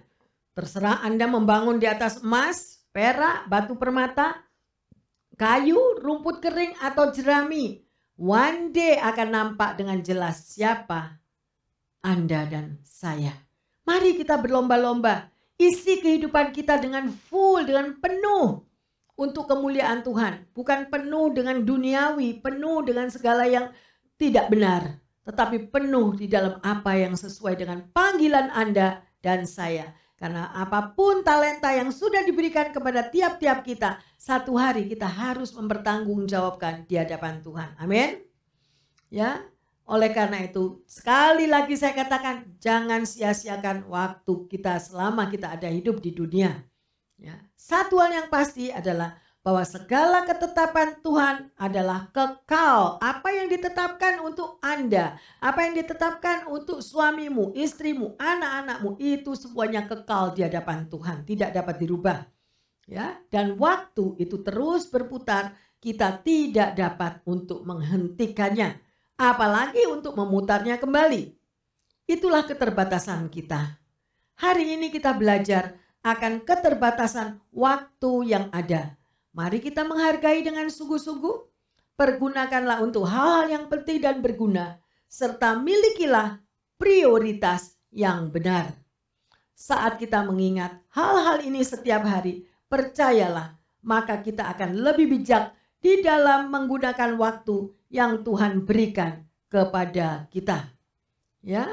Terserah 0.56 1.04
Anda 1.04 1.28
membangun 1.28 1.84
di 1.84 1.88
atas 1.88 2.24
emas, 2.24 2.88
perak, 2.96 3.52
batu 3.52 3.76
permata, 3.76 4.40
kayu, 5.36 6.00
rumput 6.00 6.40
kering 6.40 6.80
atau 6.80 7.12
jerami. 7.12 7.84
One 8.16 8.72
day 8.72 8.96
akan 8.96 9.28
nampak 9.28 9.76
dengan 9.76 10.00
jelas 10.00 10.56
siapa 10.56 11.20
Anda 12.00 12.48
dan 12.48 12.80
saya. 12.88 13.36
Mari 13.84 14.16
kita 14.16 14.40
berlomba-lomba. 14.40 15.33
Isi 15.58 16.02
kehidupan 16.02 16.52
kita 16.52 16.82
dengan 16.82 17.10
full, 17.10 17.64
dengan 17.64 17.96
penuh 18.02 18.66
untuk 19.14 19.46
kemuliaan 19.46 20.02
Tuhan, 20.02 20.50
bukan 20.58 20.90
penuh 20.90 21.30
dengan 21.30 21.62
duniawi, 21.62 22.42
penuh 22.42 22.82
dengan 22.82 23.08
segala 23.14 23.46
yang 23.46 23.70
tidak 24.18 24.50
benar, 24.50 24.98
tetapi 25.24 25.70
penuh 25.70 26.18
di 26.18 26.26
dalam 26.26 26.58
apa 26.66 26.98
yang 26.98 27.14
sesuai 27.14 27.54
dengan 27.62 27.86
panggilan 27.94 28.50
Anda 28.50 29.06
dan 29.22 29.46
saya. 29.46 29.94
Karena 30.18 30.56
apa 30.56 30.96
pun 30.96 31.20
talenta 31.20 31.76
yang 31.76 31.92
sudah 31.92 32.24
diberikan 32.24 32.72
kepada 32.72 33.12
tiap-tiap 33.12 33.60
kita, 33.68 34.00
satu 34.16 34.56
hari 34.56 34.88
kita 34.88 35.04
harus 35.04 35.52
mempertanggungjawabkan 35.52 36.88
di 36.88 36.96
hadapan 36.96 37.44
Tuhan. 37.44 37.76
Amin. 37.76 38.24
Ya, 39.12 39.44
oleh 39.84 40.16
karena 40.16 40.40
itu, 40.48 40.80
sekali 40.88 41.44
lagi 41.44 41.76
saya 41.76 41.92
katakan, 41.92 42.56
jangan 42.64 43.04
sia-siakan 43.04 43.92
waktu 43.92 44.34
kita 44.48 44.80
selama 44.80 45.28
kita 45.28 45.52
ada 45.52 45.68
hidup 45.68 46.00
di 46.00 46.16
dunia. 46.16 46.64
Ya. 47.20 47.36
Satu 47.60 48.00
hal 48.00 48.16
yang 48.16 48.28
pasti 48.32 48.72
adalah 48.72 49.20
bahwa 49.44 49.60
segala 49.68 50.24
ketetapan 50.24 51.04
Tuhan 51.04 51.52
adalah 51.60 52.08
kekal. 52.16 52.96
Apa 53.04 53.28
yang 53.36 53.52
ditetapkan 53.52 54.24
untuk 54.24 54.56
Anda, 54.64 55.20
apa 55.44 55.68
yang 55.68 55.76
ditetapkan 55.76 56.48
untuk 56.48 56.80
suamimu, 56.80 57.52
istrimu, 57.52 58.16
anak-anakmu 58.16 58.96
itu 59.04 59.36
semuanya 59.36 59.84
kekal 59.84 60.32
di 60.32 60.48
hadapan 60.48 60.88
Tuhan, 60.88 61.28
tidak 61.28 61.52
dapat 61.52 61.76
dirubah. 61.76 62.20
Ya, 62.84 63.20
dan 63.32 63.56
waktu 63.60 64.16
itu 64.20 64.44
terus 64.44 64.88
berputar, 64.88 65.56
kita 65.84 66.24
tidak 66.24 66.76
dapat 66.76 67.20
untuk 67.28 67.64
menghentikannya, 67.68 68.80
apalagi 69.18 69.86
untuk 69.90 70.18
memutarnya 70.18 70.82
kembali. 70.82 71.34
Itulah 72.10 72.44
keterbatasan 72.44 73.32
kita. 73.32 73.80
Hari 74.36 74.76
ini 74.76 74.92
kita 74.92 75.16
belajar 75.16 75.78
akan 76.04 76.44
keterbatasan 76.44 77.40
waktu 77.56 78.12
yang 78.28 78.46
ada. 78.52 79.00
Mari 79.32 79.64
kita 79.64 79.88
menghargai 79.88 80.44
dengan 80.44 80.68
sungguh-sungguh. 80.68 81.50
Pergunakanlah 81.94 82.82
untuk 82.84 83.06
hal-hal 83.08 83.48
yang 83.50 83.66
penting 83.72 84.02
dan 84.04 84.20
berguna. 84.20 84.82
Serta 85.08 85.56
milikilah 85.56 86.42
prioritas 86.76 87.78
yang 87.94 88.34
benar. 88.34 88.74
Saat 89.54 90.02
kita 90.02 90.26
mengingat 90.26 90.76
hal-hal 90.92 91.46
ini 91.46 91.62
setiap 91.64 92.04
hari, 92.04 92.44
percayalah, 92.68 93.56
maka 93.86 94.20
kita 94.20 94.50
akan 94.52 94.82
lebih 94.82 95.08
bijak 95.08 95.54
di 95.80 96.02
dalam 96.02 96.50
menggunakan 96.50 97.16
waktu 97.16 97.72
yang 97.94 98.26
Tuhan 98.26 98.66
berikan 98.66 99.30
kepada 99.54 100.26
kita. 100.34 100.74
Ya, 101.46 101.70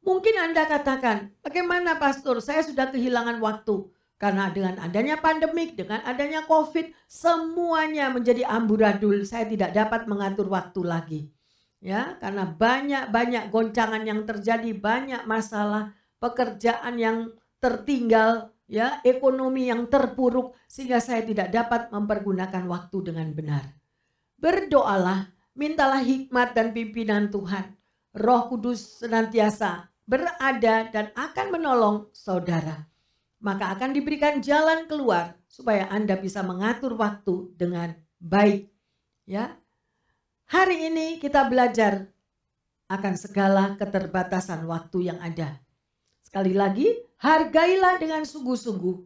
Mungkin 0.00 0.32
Anda 0.40 0.64
katakan, 0.64 1.36
bagaimana 1.44 2.00
pastor 2.00 2.40
saya 2.40 2.64
sudah 2.64 2.88
kehilangan 2.88 3.36
waktu. 3.38 3.92
Karena 4.20 4.52
dengan 4.52 4.76
adanya 4.84 5.16
pandemik, 5.16 5.80
dengan 5.80 6.04
adanya 6.04 6.44
covid, 6.44 6.92
semuanya 7.08 8.12
menjadi 8.12 8.44
amburadul. 8.48 9.24
Saya 9.24 9.48
tidak 9.48 9.72
dapat 9.72 10.04
mengatur 10.04 10.48
waktu 10.52 10.80
lagi. 10.84 11.20
Ya, 11.80 12.20
karena 12.20 12.44
banyak-banyak 12.44 13.48
goncangan 13.48 14.04
yang 14.04 14.28
terjadi, 14.28 14.76
banyak 14.76 15.24
masalah, 15.24 15.96
pekerjaan 16.20 17.00
yang 17.00 17.32
tertinggal, 17.56 18.52
ya, 18.68 19.00
ekonomi 19.08 19.72
yang 19.72 19.88
terpuruk 19.88 20.52
sehingga 20.68 21.00
saya 21.00 21.24
tidak 21.24 21.48
dapat 21.48 21.88
mempergunakan 21.88 22.68
waktu 22.68 22.96
dengan 23.00 23.32
benar. 23.32 23.64
Berdoalah, 24.36 25.32
mintalah 25.60 26.00
hikmat 26.00 26.56
dan 26.56 26.72
pimpinan 26.72 27.28
Tuhan. 27.28 27.76
Roh 28.16 28.48
Kudus 28.48 29.04
senantiasa 29.04 29.92
berada 30.08 30.88
dan 30.88 31.12
akan 31.12 31.46
menolong 31.52 32.08
saudara. 32.16 32.88
Maka 33.44 33.76
akan 33.76 33.92
diberikan 33.92 34.40
jalan 34.40 34.88
keluar 34.88 35.36
supaya 35.44 35.84
Anda 35.92 36.16
bisa 36.16 36.40
mengatur 36.40 36.96
waktu 36.96 37.52
dengan 37.60 37.92
baik. 38.16 38.72
Ya. 39.28 39.60
Hari 40.48 40.90
ini 40.90 41.20
kita 41.20 41.46
belajar 41.46 42.08
akan 42.90 43.14
segala 43.14 43.76
keterbatasan 43.78 44.66
waktu 44.66 45.12
yang 45.12 45.20
ada. 45.22 45.62
Sekali 46.26 46.56
lagi, 46.56 46.90
hargailah 47.22 48.02
dengan 48.02 48.26
sungguh-sungguh. 48.26 48.96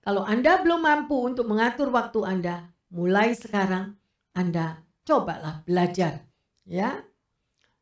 Kalau 0.00 0.24
Anda 0.24 0.56
belum 0.64 0.80
mampu 0.80 1.20
untuk 1.20 1.44
mengatur 1.44 1.92
waktu 1.92 2.24
Anda, 2.24 2.72
mulai 2.88 3.36
sekarang 3.36 3.92
Anda 4.32 4.80
cobalah 5.04 5.62
belajar, 5.64 6.24
ya. 6.64 7.04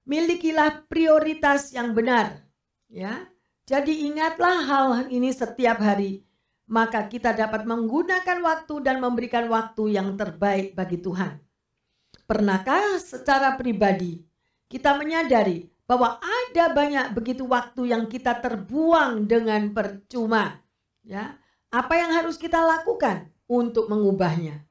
Milikilah 0.09 0.89
prioritas 0.89 1.77
yang 1.77 1.93
benar 1.93 2.49
Ya. 2.89 3.29
Jadi 3.69 4.09
ingatlah 4.09 4.65
hal 4.65 4.89
ini 5.13 5.29
setiap 5.29 5.77
hari, 5.85 6.25
maka 6.65 7.05
kita 7.05 7.37
dapat 7.37 7.69
menggunakan 7.69 8.41
waktu 8.41 8.81
dan 8.81 8.97
memberikan 8.97 9.45
waktu 9.53 9.93
yang 9.93 10.17
terbaik 10.17 10.73
bagi 10.73 10.97
Tuhan. 11.05 11.37
Pernahkah 12.25 12.97
secara 12.97 13.61
pribadi 13.61 14.25
kita 14.73 14.97
menyadari 14.97 15.69
bahwa 15.85 16.17
ada 16.17 16.73
banyak 16.73 17.13
begitu 17.13 17.45
waktu 17.45 17.93
yang 17.93 18.09
kita 18.09 18.41
terbuang 18.41 19.29
dengan 19.29 19.77
percuma? 19.77 20.65
Ya, 21.05 21.37
apa 21.69 21.93
yang 21.93 22.17
harus 22.17 22.41
kita 22.41 22.65
lakukan 22.65 23.29
untuk 23.45 23.93
mengubahnya? 23.93 24.65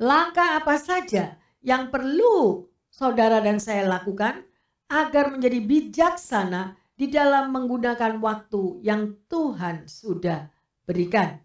Langkah 0.00 0.56
apa 0.56 0.80
saja 0.80 1.36
yang 1.66 1.90
perlu 1.90 2.70
saudara 2.86 3.42
dan 3.42 3.58
saya 3.58 3.82
lakukan 3.82 4.46
agar 4.86 5.34
menjadi 5.34 5.58
bijaksana 5.58 6.78
di 6.94 7.10
dalam 7.10 7.50
menggunakan 7.50 8.22
waktu 8.22 8.86
yang 8.86 9.18
Tuhan 9.26 9.90
sudah 9.90 10.46
berikan. 10.86 11.42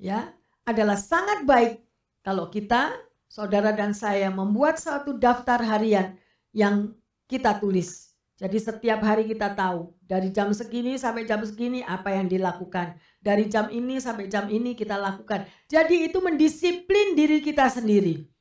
Ya, 0.00 0.32
adalah 0.64 0.96
sangat 0.96 1.44
baik 1.44 1.84
kalau 2.24 2.48
kita, 2.48 2.96
saudara 3.28 3.76
dan 3.76 3.92
saya 3.92 4.32
membuat 4.32 4.80
satu 4.80 5.14
daftar 5.20 5.60
harian 5.60 6.16
yang 6.50 6.96
kita 7.28 7.60
tulis. 7.60 8.16
Jadi 8.40 8.58
setiap 8.58 9.04
hari 9.04 9.28
kita 9.28 9.54
tahu 9.54 9.94
dari 10.02 10.34
jam 10.34 10.50
segini 10.50 10.98
sampai 10.98 11.28
jam 11.28 11.44
segini 11.46 11.84
apa 11.86 12.10
yang 12.10 12.26
dilakukan. 12.26 12.98
Dari 13.22 13.46
jam 13.46 13.70
ini 13.70 14.02
sampai 14.02 14.26
jam 14.26 14.50
ini 14.50 14.74
kita 14.74 14.98
lakukan. 14.98 15.46
Jadi 15.70 16.10
itu 16.10 16.18
mendisiplin 16.18 17.14
diri 17.14 17.38
kita 17.38 17.70
sendiri. 17.70 18.31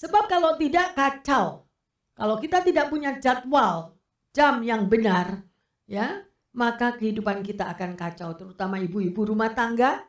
Sebab 0.00 0.32
kalau 0.32 0.56
tidak 0.56 0.96
kacau. 0.96 1.68
Kalau 2.16 2.40
kita 2.40 2.64
tidak 2.64 2.88
punya 2.88 3.20
jadwal 3.20 3.96
jam 4.32 4.64
yang 4.64 4.88
benar, 4.88 5.44
ya 5.84 6.24
maka 6.56 6.96
kehidupan 6.96 7.44
kita 7.44 7.68
akan 7.68 7.94
kacau 7.94 8.32
terutama 8.34 8.80
ibu-ibu 8.80 9.28
rumah 9.28 9.52
tangga 9.52 10.00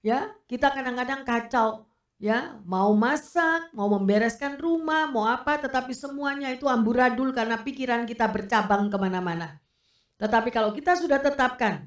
ya. 0.00 0.32
Kita 0.48 0.72
kadang-kadang 0.72 1.28
kacau 1.28 1.84
ya. 2.16 2.56
Mau 2.64 2.96
masak 2.96 3.68
mau 3.76 3.92
membereskan 3.92 4.56
rumah 4.56 5.04
mau 5.12 5.28
apa 5.28 5.60
tetapi 5.60 5.92
semuanya 5.92 6.48
itu 6.48 6.64
amburadul 6.64 7.36
karena 7.36 7.60
pikiran 7.60 8.08
kita 8.08 8.24
bercabang 8.32 8.88
ke 8.88 8.96
mana-mana. 8.96 9.60
Tetapi 10.16 10.48
kalau 10.48 10.72
kita 10.72 10.96
sudah 10.96 11.20
tetapkan 11.20 11.84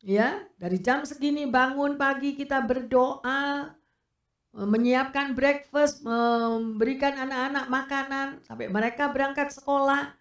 ya 0.00 0.48
dari 0.56 0.80
jam 0.80 1.04
segini 1.04 1.44
bangun 1.44 2.00
pagi 2.00 2.32
kita 2.32 2.64
berdoa 2.64 3.75
menyiapkan 4.56 5.36
breakfast, 5.36 6.00
memberikan 6.00 7.12
anak-anak 7.28 7.66
makanan 7.68 8.26
sampai 8.40 8.72
mereka 8.72 9.12
berangkat 9.12 9.52
sekolah. 9.52 10.16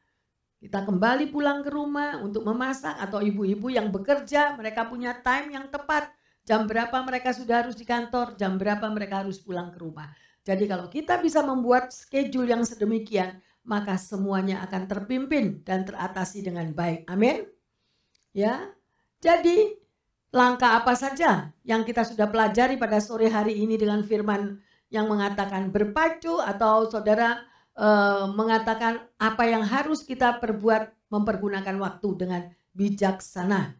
Kita 0.60 0.84
kembali 0.84 1.32
pulang 1.32 1.63
ke 1.63 1.71
rumah 1.71 2.19
untuk 2.19 2.43
memasak 2.43 3.00
atau 3.00 3.24
ibu-ibu 3.24 3.71
yang 3.71 3.93
bekerja, 3.95 4.60
mereka 4.60 4.84
punya 4.91 5.15
time 5.24 5.56
yang 5.56 5.71
tepat. 5.71 6.12
Jam 6.43 6.67
berapa 6.67 6.93
mereka 7.08 7.32
sudah 7.32 7.63
harus 7.63 7.80
di 7.80 7.88
kantor, 7.88 8.36
jam 8.36 8.60
berapa 8.60 8.86
mereka 8.91 9.24
harus 9.24 9.39
pulang 9.39 9.71
ke 9.71 9.80
rumah. 9.80 10.12
Jadi 10.45 10.69
kalau 10.69 10.91
kita 10.91 11.17
bisa 11.24 11.41
membuat 11.41 11.89
schedule 11.89 12.45
yang 12.45 12.62
sedemikian, 12.62 13.41
maka 13.65 13.98
semuanya 13.98 14.62
akan 14.62 14.86
terpimpin 14.86 15.65
dan 15.65 15.82
teratasi 15.88 16.45
dengan 16.45 16.69
baik. 16.69 17.10
Amin. 17.10 17.50
Ya. 18.30 18.69
Jadi 19.24 19.85
langkah 20.36 20.76
apa 20.76 20.91
saja 21.00 21.56
yang 21.63 21.88
kita 21.88 22.04
sudah 22.04 22.28
pelajari 22.28 22.76
pada 22.76 23.00
sore 23.00 23.32
hari 23.32 23.56
ini 23.56 23.80
dengan 23.80 24.04
firman 24.04 24.60
yang 24.91 25.08
mengatakan 25.08 25.71
berpacu 25.71 26.43
atau 26.43 26.91
saudara 26.91 27.39
uh, 27.80 28.28
mengatakan 28.36 29.00
apa 29.15 29.48
yang 29.48 29.63
harus 29.63 30.04
kita 30.04 30.36
perbuat 30.43 30.91
mempergunakan 31.08 31.80
waktu 31.80 32.10
dengan 32.19 32.41
bijaksana 32.76 33.80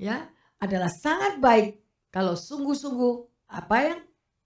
ya 0.00 0.24
adalah 0.56 0.88
sangat 0.88 1.36
baik 1.36 1.84
kalau 2.08 2.32
sungguh-sungguh 2.32 3.14
apa 3.52 3.76
yang 3.84 3.98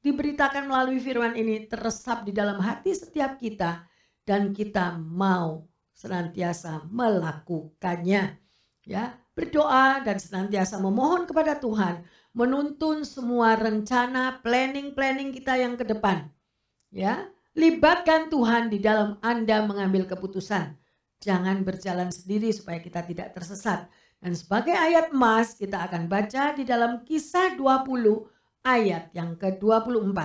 diberitakan 0.02 0.66
melalui 0.66 0.98
firman 0.98 1.38
ini 1.38 1.70
teresap 1.70 2.26
di 2.26 2.34
dalam 2.34 2.58
hati 2.58 2.98
setiap 2.98 3.38
kita 3.38 3.86
dan 4.26 4.50
kita 4.50 4.98
mau 4.98 5.70
senantiasa 5.94 6.82
melakukannya 6.90 8.42
ya 8.82 9.23
berdoa 9.34 10.00
dan 10.06 10.16
senantiasa 10.22 10.78
memohon 10.78 11.26
kepada 11.26 11.58
Tuhan 11.58 12.06
menuntun 12.34 13.02
semua 13.02 13.58
rencana 13.58 14.42
planning-planning 14.42 15.34
kita 15.34 15.58
yang 15.58 15.74
ke 15.74 15.86
depan. 15.86 16.30
Ya, 16.94 17.30
libatkan 17.58 18.30
Tuhan 18.30 18.70
di 18.70 18.78
dalam 18.78 19.18
Anda 19.22 19.66
mengambil 19.66 20.06
keputusan. 20.06 20.78
Jangan 21.18 21.66
berjalan 21.66 22.14
sendiri 22.14 22.54
supaya 22.54 22.78
kita 22.78 23.02
tidak 23.02 23.34
tersesat. 23.34 23.90
Dan 24.22 24.32
sebagai 24.34 24.72
ayat 24.72 25.10
emas 25.10 25.58
kita 25.58 25.84
akan 25.84 26.06
baca 26.06 26.54
di 26.54 26.64
dalam 26.64 27.02
kisah 27.02 27.58
20 27.58 28.66
ayat 28.66 29.10
yang 29.12 29.34
ke-24. 29.36 30.18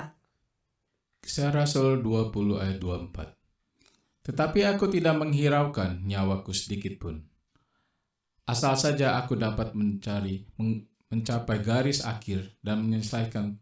Kisah 1.19 1.51
Rasul 1.51 1.99
20 1.99 2.63
ayat 2.63 2.77
24. 2.79 4.29
Tetapi 4.29 4.59
aku 4.69 4.85
tidak 4.87 5.19
menghiraukan 5.19 6.05
nyawaku 6.05 6.53
sedikit 6.53 7.01
pun 7.01 7.29
Asal 8.49 8.73
saja 8.81 9.13
aku 9.21 9.37
dapat 9.37 9.77
mencari 9.77 10.41
mencapai 11.13 11.61
garis 11.61 12.01
akhir 12.01 12.49
dan 12.65 12.81
menyelesaikan 12.81 13.61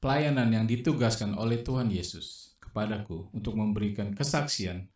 pelayanan 0.00 0.48
yang 0.48 0.64
ditugaskan 0.64 1.36
oleh 1.36 1.60
Tuhan 1.60 1.92
Yesus 1.92 2.56
kepadaku 2.56 3.28
untuk 3.36 3.60
memberikan 3.60 4.16
kesaksian 4.16 4.88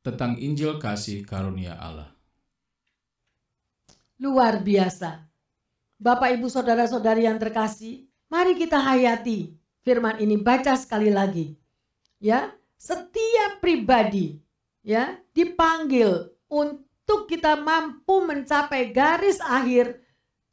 tentang 0.00 0.40
Injil 0.40 0.80
kasih 0.80 1.20
karunia 1.28 1.76
Allah. 1.76 2.16
Luar 4.16 4.64
biasa. 4.64 5.20
Bapak, 6.00 6.40
Ibu, 6.40 6.48
Saudara-saudari 6.48 7.28
yang 7.28 7.36
terkasih, 7.36 8.08
mari 8.32 8.56
kita 8.56 8.80
hayati 8.80 9.52
firman 9.84 10.16
ini 10.16 10.40
baca 10.40 10.72
sekali 10.80 11.12
lagi. 11.12 11.60
Ya, 12.16 12.56
setiap 12.80 13.60
pribadi 13.60 14.40
ya 14.80 15.20
dipanggil 15.36 16.32
untuk 16.48 16.87
untuk 17.08 17.24
kita 17.24 17.56
mampu 17.56 18.20
mencapai 18.20 18.92
garis 18.92 19.40
akhir 19.40 19.96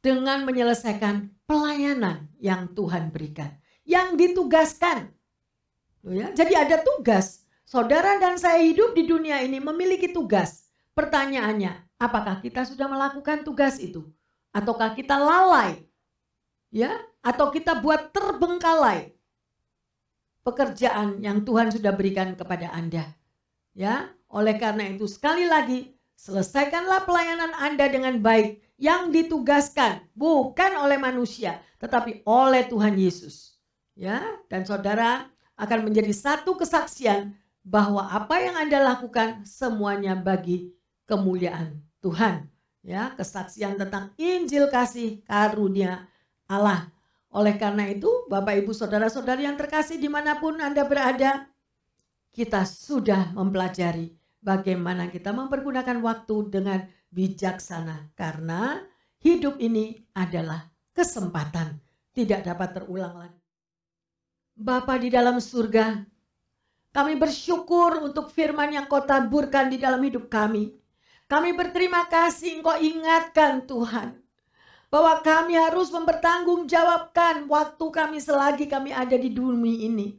dengan 0.00 0.40
menyelesaikan 0.48 1.28
pelayanan 1.44 2.32
yang 2.40 2.72
Tuhan 2.72 3.12
berikan, 3.12 3.52
yang 3.84 4.16
ditugaskan. 4.16 5.12
Ya, 6.08 6.32
jadi 6.32 6.64
ada 6.64 6.80
tugas. 6.80 7.44
Saudara 7.68 8.16
dan 8.16 8.40
saya 8.40 8.64
hidup 8.64 8.96
di 8.96 9.04
dunia 9.04 9.44
ini 9.44 9.60
memiliki 9.60 10.08
tugas. 10.08 10.72
Pertanyaannya, 10.96 12.00
apakah 12.00 12.40
kita 12.40 12.64
sudah 12.64 12.88
melakukan 12.88 13.44
tugas 13.44 13.76
itu? 13.76 14.08
Ataukah 14.48 14.96
kita 14.96 15.20
lalai? 15.20 15.84
Ya, 16.72 17.04
atau 17.20 17.52
kita 17.52 17.76
buat 17.84 18.16
terbengkalai 18.16 19.12
pekerjaan 20.40 21.20
yang 21.20 21.44
Tuhan 21.44 21.68
sudah 21.68 21.92
berikan 21.92 22.32
kepada 22.32 22.72
Anda. 22.72 23.12
Ya, 23.76 24.08
oleh 24.32 24.56
karena 24.56 24.88
itu 24.88 25.04
sekali 25.04 25.44
lagi 25.44 25.95
Selesaikanlah 26.16 27.04
pelayanan 27.04 27.52
Anda 27.60 27.92
dengan 27.92 28.18
baik 28.24 28.64
yang 28.80 29.12
ditugaskan 29.12 30.04
bukan 30.16 30.72
oleh 30.80 30.96
manusia 30.96 31.60
tetapi 31.76 32.24
oleh 32.24 32.64
Tuhan 32.66 32.96
Yesus. 32.96 33.56
Ya, 33.96 34.20
dan 34.52 34.68
saudara 34.68 35.28
akan 35.56 35.88
menjadi 35.88 36.12
satu 36.12 36.56
kesaksian 36.60 37.32
bahwa 37.64 38.04
apa 38.12 38.36
yang 38.44 38.56
Anda 38.60 38.84
lakukan 38.84 39.48
semuanya 39.48 40.12
bagi 40.12 40.76
kemuliaan 41.08 41.80
Tuhan. 42.04 42.48
Ya, 42.84 43.16
kesaksian 43.16 43.80
tentang 43.80 44.12
Injil 44.20 44.68
kasih 44.68 45.24
karunia 45.24 46.06
Allah. 46.46 46.92
Oleh 47.32 47.56
karena 47.58 47.88
itu, 47.90 48.08
Bapak 48.30 48.62
Ibu 48.62 48.70
Saudara-saudari 48.70 49.48
yang 49.48 49.58
terkasih 49.58 49.98
di 49.98 50.06
mana 50.06 50.38
pun 50.38 50.56
Anda 50.60 50.86
berada, 50.86 51.50
kita 52.30 52.62
sudah 52.68 53.32
mempelajari 53.34 54.14
bagaimana 54.46 55.10
kita 55.10 55.34
mempergunakan 55.34 55.98
waktu 55.98 56.36
dengan 56.54 56.86
bijaksana 57.10 58.14
karena 58.14 58.78
hidup 59.18 59.58
ini 59.58 60.06
adalah 60.14 60.70
kesempatan 60.94 61.82
tidak 62.14 62.46
dapat 62.46 62.78
terulang 62.78 63.26
lagi. 63.26 63.40
Bapa 64.56 64.96
di 64.96 65.12
dalam 65.12 65.36
surga, 65.42 66.00
kami 66.94 67.18
bersyukur 67.20 68.00
untuk 68.00 68.32
firman 68.32 68.72
yang 68.72 68.88
kau 68.88 69.04
taburkan 69.04 69.68
di 69.68 69.76
dalam 69.76 70.00
hidup 70.00 70.32
kami. 70.32 70.72
Kami 71.28 71.52
berterima 71.52 72.06
kasih 72.08 72.62
engkau 72.62 72.78
ingatkan 72.80 73.68
Tuhan. 73.68 74.16
Bahwa 74.88 75.20
kami 75.20 75.58
harus 75.58 75.92
mempertanggungjawabkan 75.92 77.50
waktu 77.50 77.84
kami 77.90 78.16
selagi 78.22 78.64
kami 78.70 78.94
ada 78.94 79.18
di 79.18 79.28
dunia 79.28 79.92
ini. 79.92 80.16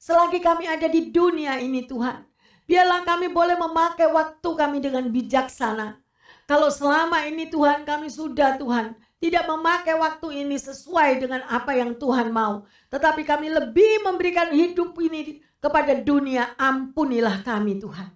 Selagi 0.00 0.42
kami 0.42 0.66
ada 0.66 0.88
di 0.90 1.12
dunia 1.12 1.60
ini 1.62 1.86
Tuhan. 1.86 2.24
Biarlah 2.66 3.06
kami 3.06 3.30
boleh 3.30 3.54
memakai 3.54 4.10
waktu 4.10 4.50
kami 4.58 4.82
dengan 4.82 5.06
bijaksana. 5.08 6.02
Kalau 6.46 6.70
selama 6.70 7.26
ini 7.26 7.50
Tuhan 7.50 7.82
kami 7.82 8.10
sudah 8.10 8.58
Tuhan 8.58 8.94
tidak 9.18 9.48
memakai 9.48 9.96
waktu 9.98 10.46
ini 10.46 10.58
sesuai 10.60 11.22
dengan 11.22 11.42
apa 11.46 11.74
yang 11.74 11.98
Tuhan 11.98 12.30
mau. 12.30 12.66
Tetapi 12.92 13.26
kami 13.26 13.50
lebih 13.50 14.06
memberikan 14.06 14.52
hidup 14.54 14.94
ini 15.02 15.42
kepada 15.58 15.98
dunia. 15.98 16.54
Ampunilah 16.58 17.42
kami 17.42 17.82
Tuhan. 17.82 18.10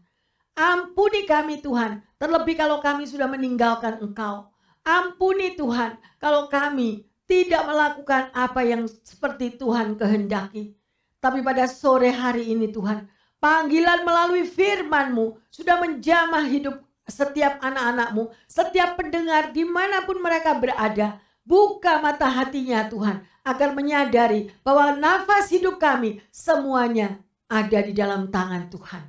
Ampuni 0.55 1.25
kami 1.25 1.59
Tuhan. 1.65 2.05
Terlebih 2.21 2.55
kalau 2.59 2.79
kami 2.85 3.09
sudah 3.09 3.27
meninggalkan 3.27 3.99
Engkau. 3.99 4.53
Ampuni 4.85 5.57
Tuhan 5.57 5.97
kalau 6.21 6.47
kami 6.53 7.09
tidak 7.25 7.63
melakukan 7.65 8.35
apa 8.35 8.61
yang 8.67 8.85
seperti 8.87 9.55
Tuhan 9.55 9.95
kehendaki. 9.95 10.75
Tapi 11.21 11.45
pada 11.45 11.69
sore 11.69 12.11
hari 12.11 12.51
ini 12.51 12.73
Tuhan, 12.73 13.07
Panggilan 13.40 14.05
melalui 14.05 14.44
firman-Mu 14.44 15.40
sudah 15.48 15.81
menjamah 15.81 16.44
hidup 16.44 16.76
setiap 17.09 17.57
anak-anakmu, 17.64 18.29
setiap 18.44 19.00
pendengar 19.00 19.57
di 19.57 19.64
mana 19.64 20.05
pun 20.05 20.20
mereka 20.20 20.53
berada. 20.61 21.16
Buka 21.40 21.98
mata 22.05 22.29
hatinya 22.29 22.87
Tuhan 22.87 23.24
agar 23.42 23.72
menyadari 23.72 24.53
bahwa 24.61 24.92
nafas 24.92 25.48
hidup 25.48 25.81
kami 25.81 26.20
semuanya 26.29 27.18
ada 27.48 27.81
di 27.81 27.96
dalam 27.96 28.29
tangan 28.29 28.68
Tuhan. 28.68 29.03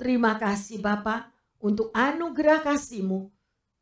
Terima 0.00 0.38
kasih 0.38 0.80
Bapa 0.80 1.28
untuk 1.60 1.92
anugerah 1.92 2.64
kasih-Mu. 2.64 3.28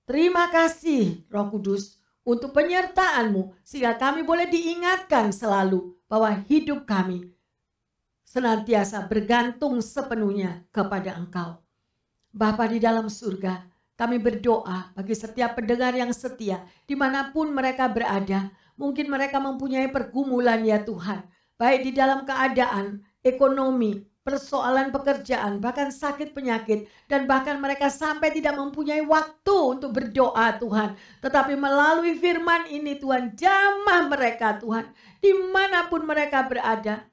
Terima 0.09 0.51
kasih 0.51 1.29
Roh 1.29 1.53
Kudus 1.53 2.01
untuk 2.25 2.57
penyertaan-Mu 2.57 3.55
sehingga 3.63 3.95
kami 4.01 4.25
boleh 4.25 4.49
diingatkan 4.49 5.31
selalu 5.31 5.95
bahwa 6.09 6.33
hidup 6.49 6.89
kami 6.89 7.31
senantiasa 8.29 9.09
bergantung 9.09 9.81
sepenuhnya 9.81 10.69
kepada 10.69 11.17
Engkau. 11.17 11.65
Bapa 12.29 12.69
di 12.69 12.77
dalam 12.77 13.09
surga, 13.09 13.65
kami 13.97 14.21
berdoa 14.21 14.93
bagi 14.93 15.17
setiap 15.17 15.57
pendengar 15.57 15.97
yang 15.97 16.13
setia, 16.13 16.61
di 16.85 16.93
mana 16.93 17.33
pun 17.33 17.49
mereka 17.49 17.89
berada. 17.89 18.53
Mungkin 18.77 19.09
mereka 19.09 19.41
mempunyai 19.41 19.89
pergumulan 19.89 20.61
ya 20.63 20.79
Tuhan, 20.85 21.25
baik 21.57 21.89
di 21.89 21.93
dalam 21.97 22.23
keadaan, 22.29 23.03
ekonomi, 23.25 24.07
persoalan 24.23 24.93
pekerjaan, 24.93 25.59
bahkan 25.59 25.89
sakit 25.89 26.37
penyakit, 26.37 26.87
dan 27.09 27.25
bahkan 27.25 27.57
mereka 27.59 27.89
sampai 27.89 28.29
tidak 28.31 28.55
mempunyai 28.55 29.03
waktu 29.03 29.57
untuk 29.57 29.97
berdoa 29.97 30.61
Tuhan. 30.61 30.95
Tetapi 31.25 31.57
melalui 31.57 32.13
firman 32.21 32.69
ini 32.71 33.01
Tuhan, 33.01 33.35
jamah 33.35 34.07
mereka 34.07 34.61
Tuhan, 34.61 34.85
di 35.19 35.33
mana 35.49 35.89
pun 35.89 36.05
mereka 36.07 36.47
berada, 36.47 37.09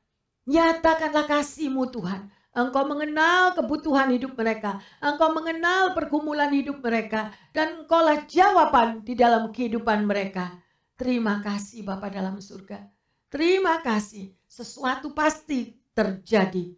Nyatakanlah 0.46 1.26
kasih-Mu 1.26 1.90
Tuhan. 1.90 2.30
Engkau 2.56 2.86
mengenal 2.88 3.58
kebutuhan 3.58 4.14
hidup 4.14 4.38
mereka. 4.38 4.78
Engkau 5.02 5.34
mengenal 5.34 5.92
pergumulan 5.98 6.54
hidup 6.54 6.80
mereka. 6.86 7.34
Dan 7.50 7.84
engkaulah 7.84 8.30
jawaban 8.30 9.02
di 9.02 9.18
dalam 9.18 9.50
kehidupan 9.50 10.06
mereka. 10.06 10.54
Terima 10.96 11.42
kasih 11.42 11.84
Bapak 11.84 12.14
dalam 12.14 12.38
surga. 12.40 12.86
Terima 13.28 13.82
kasih. 13.82 14.32
sesuatu 14.46 15.12
pasti 15.12 15.76
terjadi. 15.92 16.72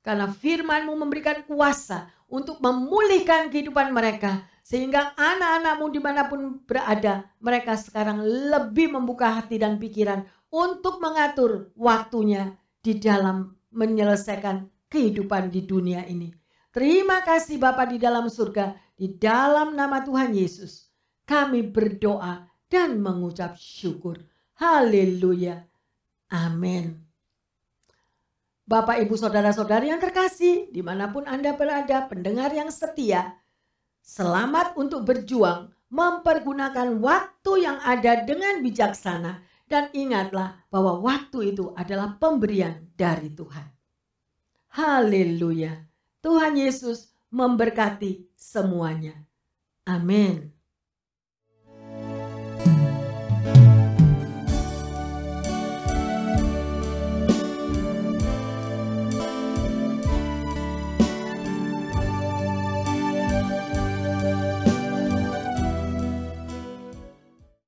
Karena 0.00 0.24
firmanmu 0.32 0.96
memberikan 0.96 1.44
kuasa 1.44 2.08
untuk 2.32 2.62
memulihkan 2.64 3.52
kehidupan 3.52 3.92
mereka. 3.92 4.48
Sehingga 4.64 5.12
anak-anakmu 5.18 5.86
di 5.92 6.00
mana 6.00 6.30
pun 6.30 6.64
berada, 6.64 7.28
mereka 7.42 7.76
sekarang 7.76 8.24
lebih 8.24 8.94
membuka 8.94 9.36
hati 9.36 9.60
dan 9.60 9.76
pikiran 9.76 10.24
untuk 10.48 11.02
mengatur 11.02 11.74
waktunya 11.76 12.56
di 12.80 12.96
dalam 12.96 13.52
menyelesaikan 13.70 14.88
kehidupan 14.90 15.52
di 15.52 15.64
dunia 15.64 16.04
ini. 16.08 16.32
Terima 16.70 17.22
kasih 17.22 17.58
Bapa 17.60 17.86
di 17.86 17.98
dalam 17.98 18.26
surga, 18.26 18.74
di 18.94 19.14
dalam 19.16 19.74
nama 19.74 20.02
Tuhan 20.02 20.34
Yesus. 20.34 20.90
Kami 21.26 21.66
berdoa 21.70 22.46
dan 22.66 22.98
mengucap 22.98 23.54
syukur. 23.58 24.18
Haleluya. 24.58 25.66
Amin. 26.30 27.10
Bapak, 28.70 29.02
Ibu, 29.02 29.18
Saudara-saudari 29.18 29.90
yang 29.90 29.98
terkasih, 29.98 30.70
di 30.70 30.78
mana 30.78 31.10
pun 31.10 31.26
Anda 31.26 31.58
berada, 31.58 32.06
pendengar 32.06 32.54
yang 32.54 32.70
setia, 32.70 33.34
selamat 33.98 34.78
untuk 34.78 35.02
berjuang, 35.02 35.74
mempergunakan 35.90 37.02
waktu 37.02 37.52
yang 37.66 37.82
ada 37.82 38.22
dengan 38.22 38.62
bijaksana, 38.62 39.42
dan 39.70 39.86
ingatlah 39.94 40.66
bahwa 40.66 40.98
waktu 40.98 41.54
itu 41.54 41.70
adalah 41.78 42.18
pemberian 42.18 42.90
dari 42.98 43.30
Tuhan. 43.30 43.70
Haleluya. 44.74 45.86
Tuhan 46.18 46.58
Yesus 46.58 47.14
memberkati 47.30 48.34
semuanya. 48.34 49.14
Amin. 49.86 50.50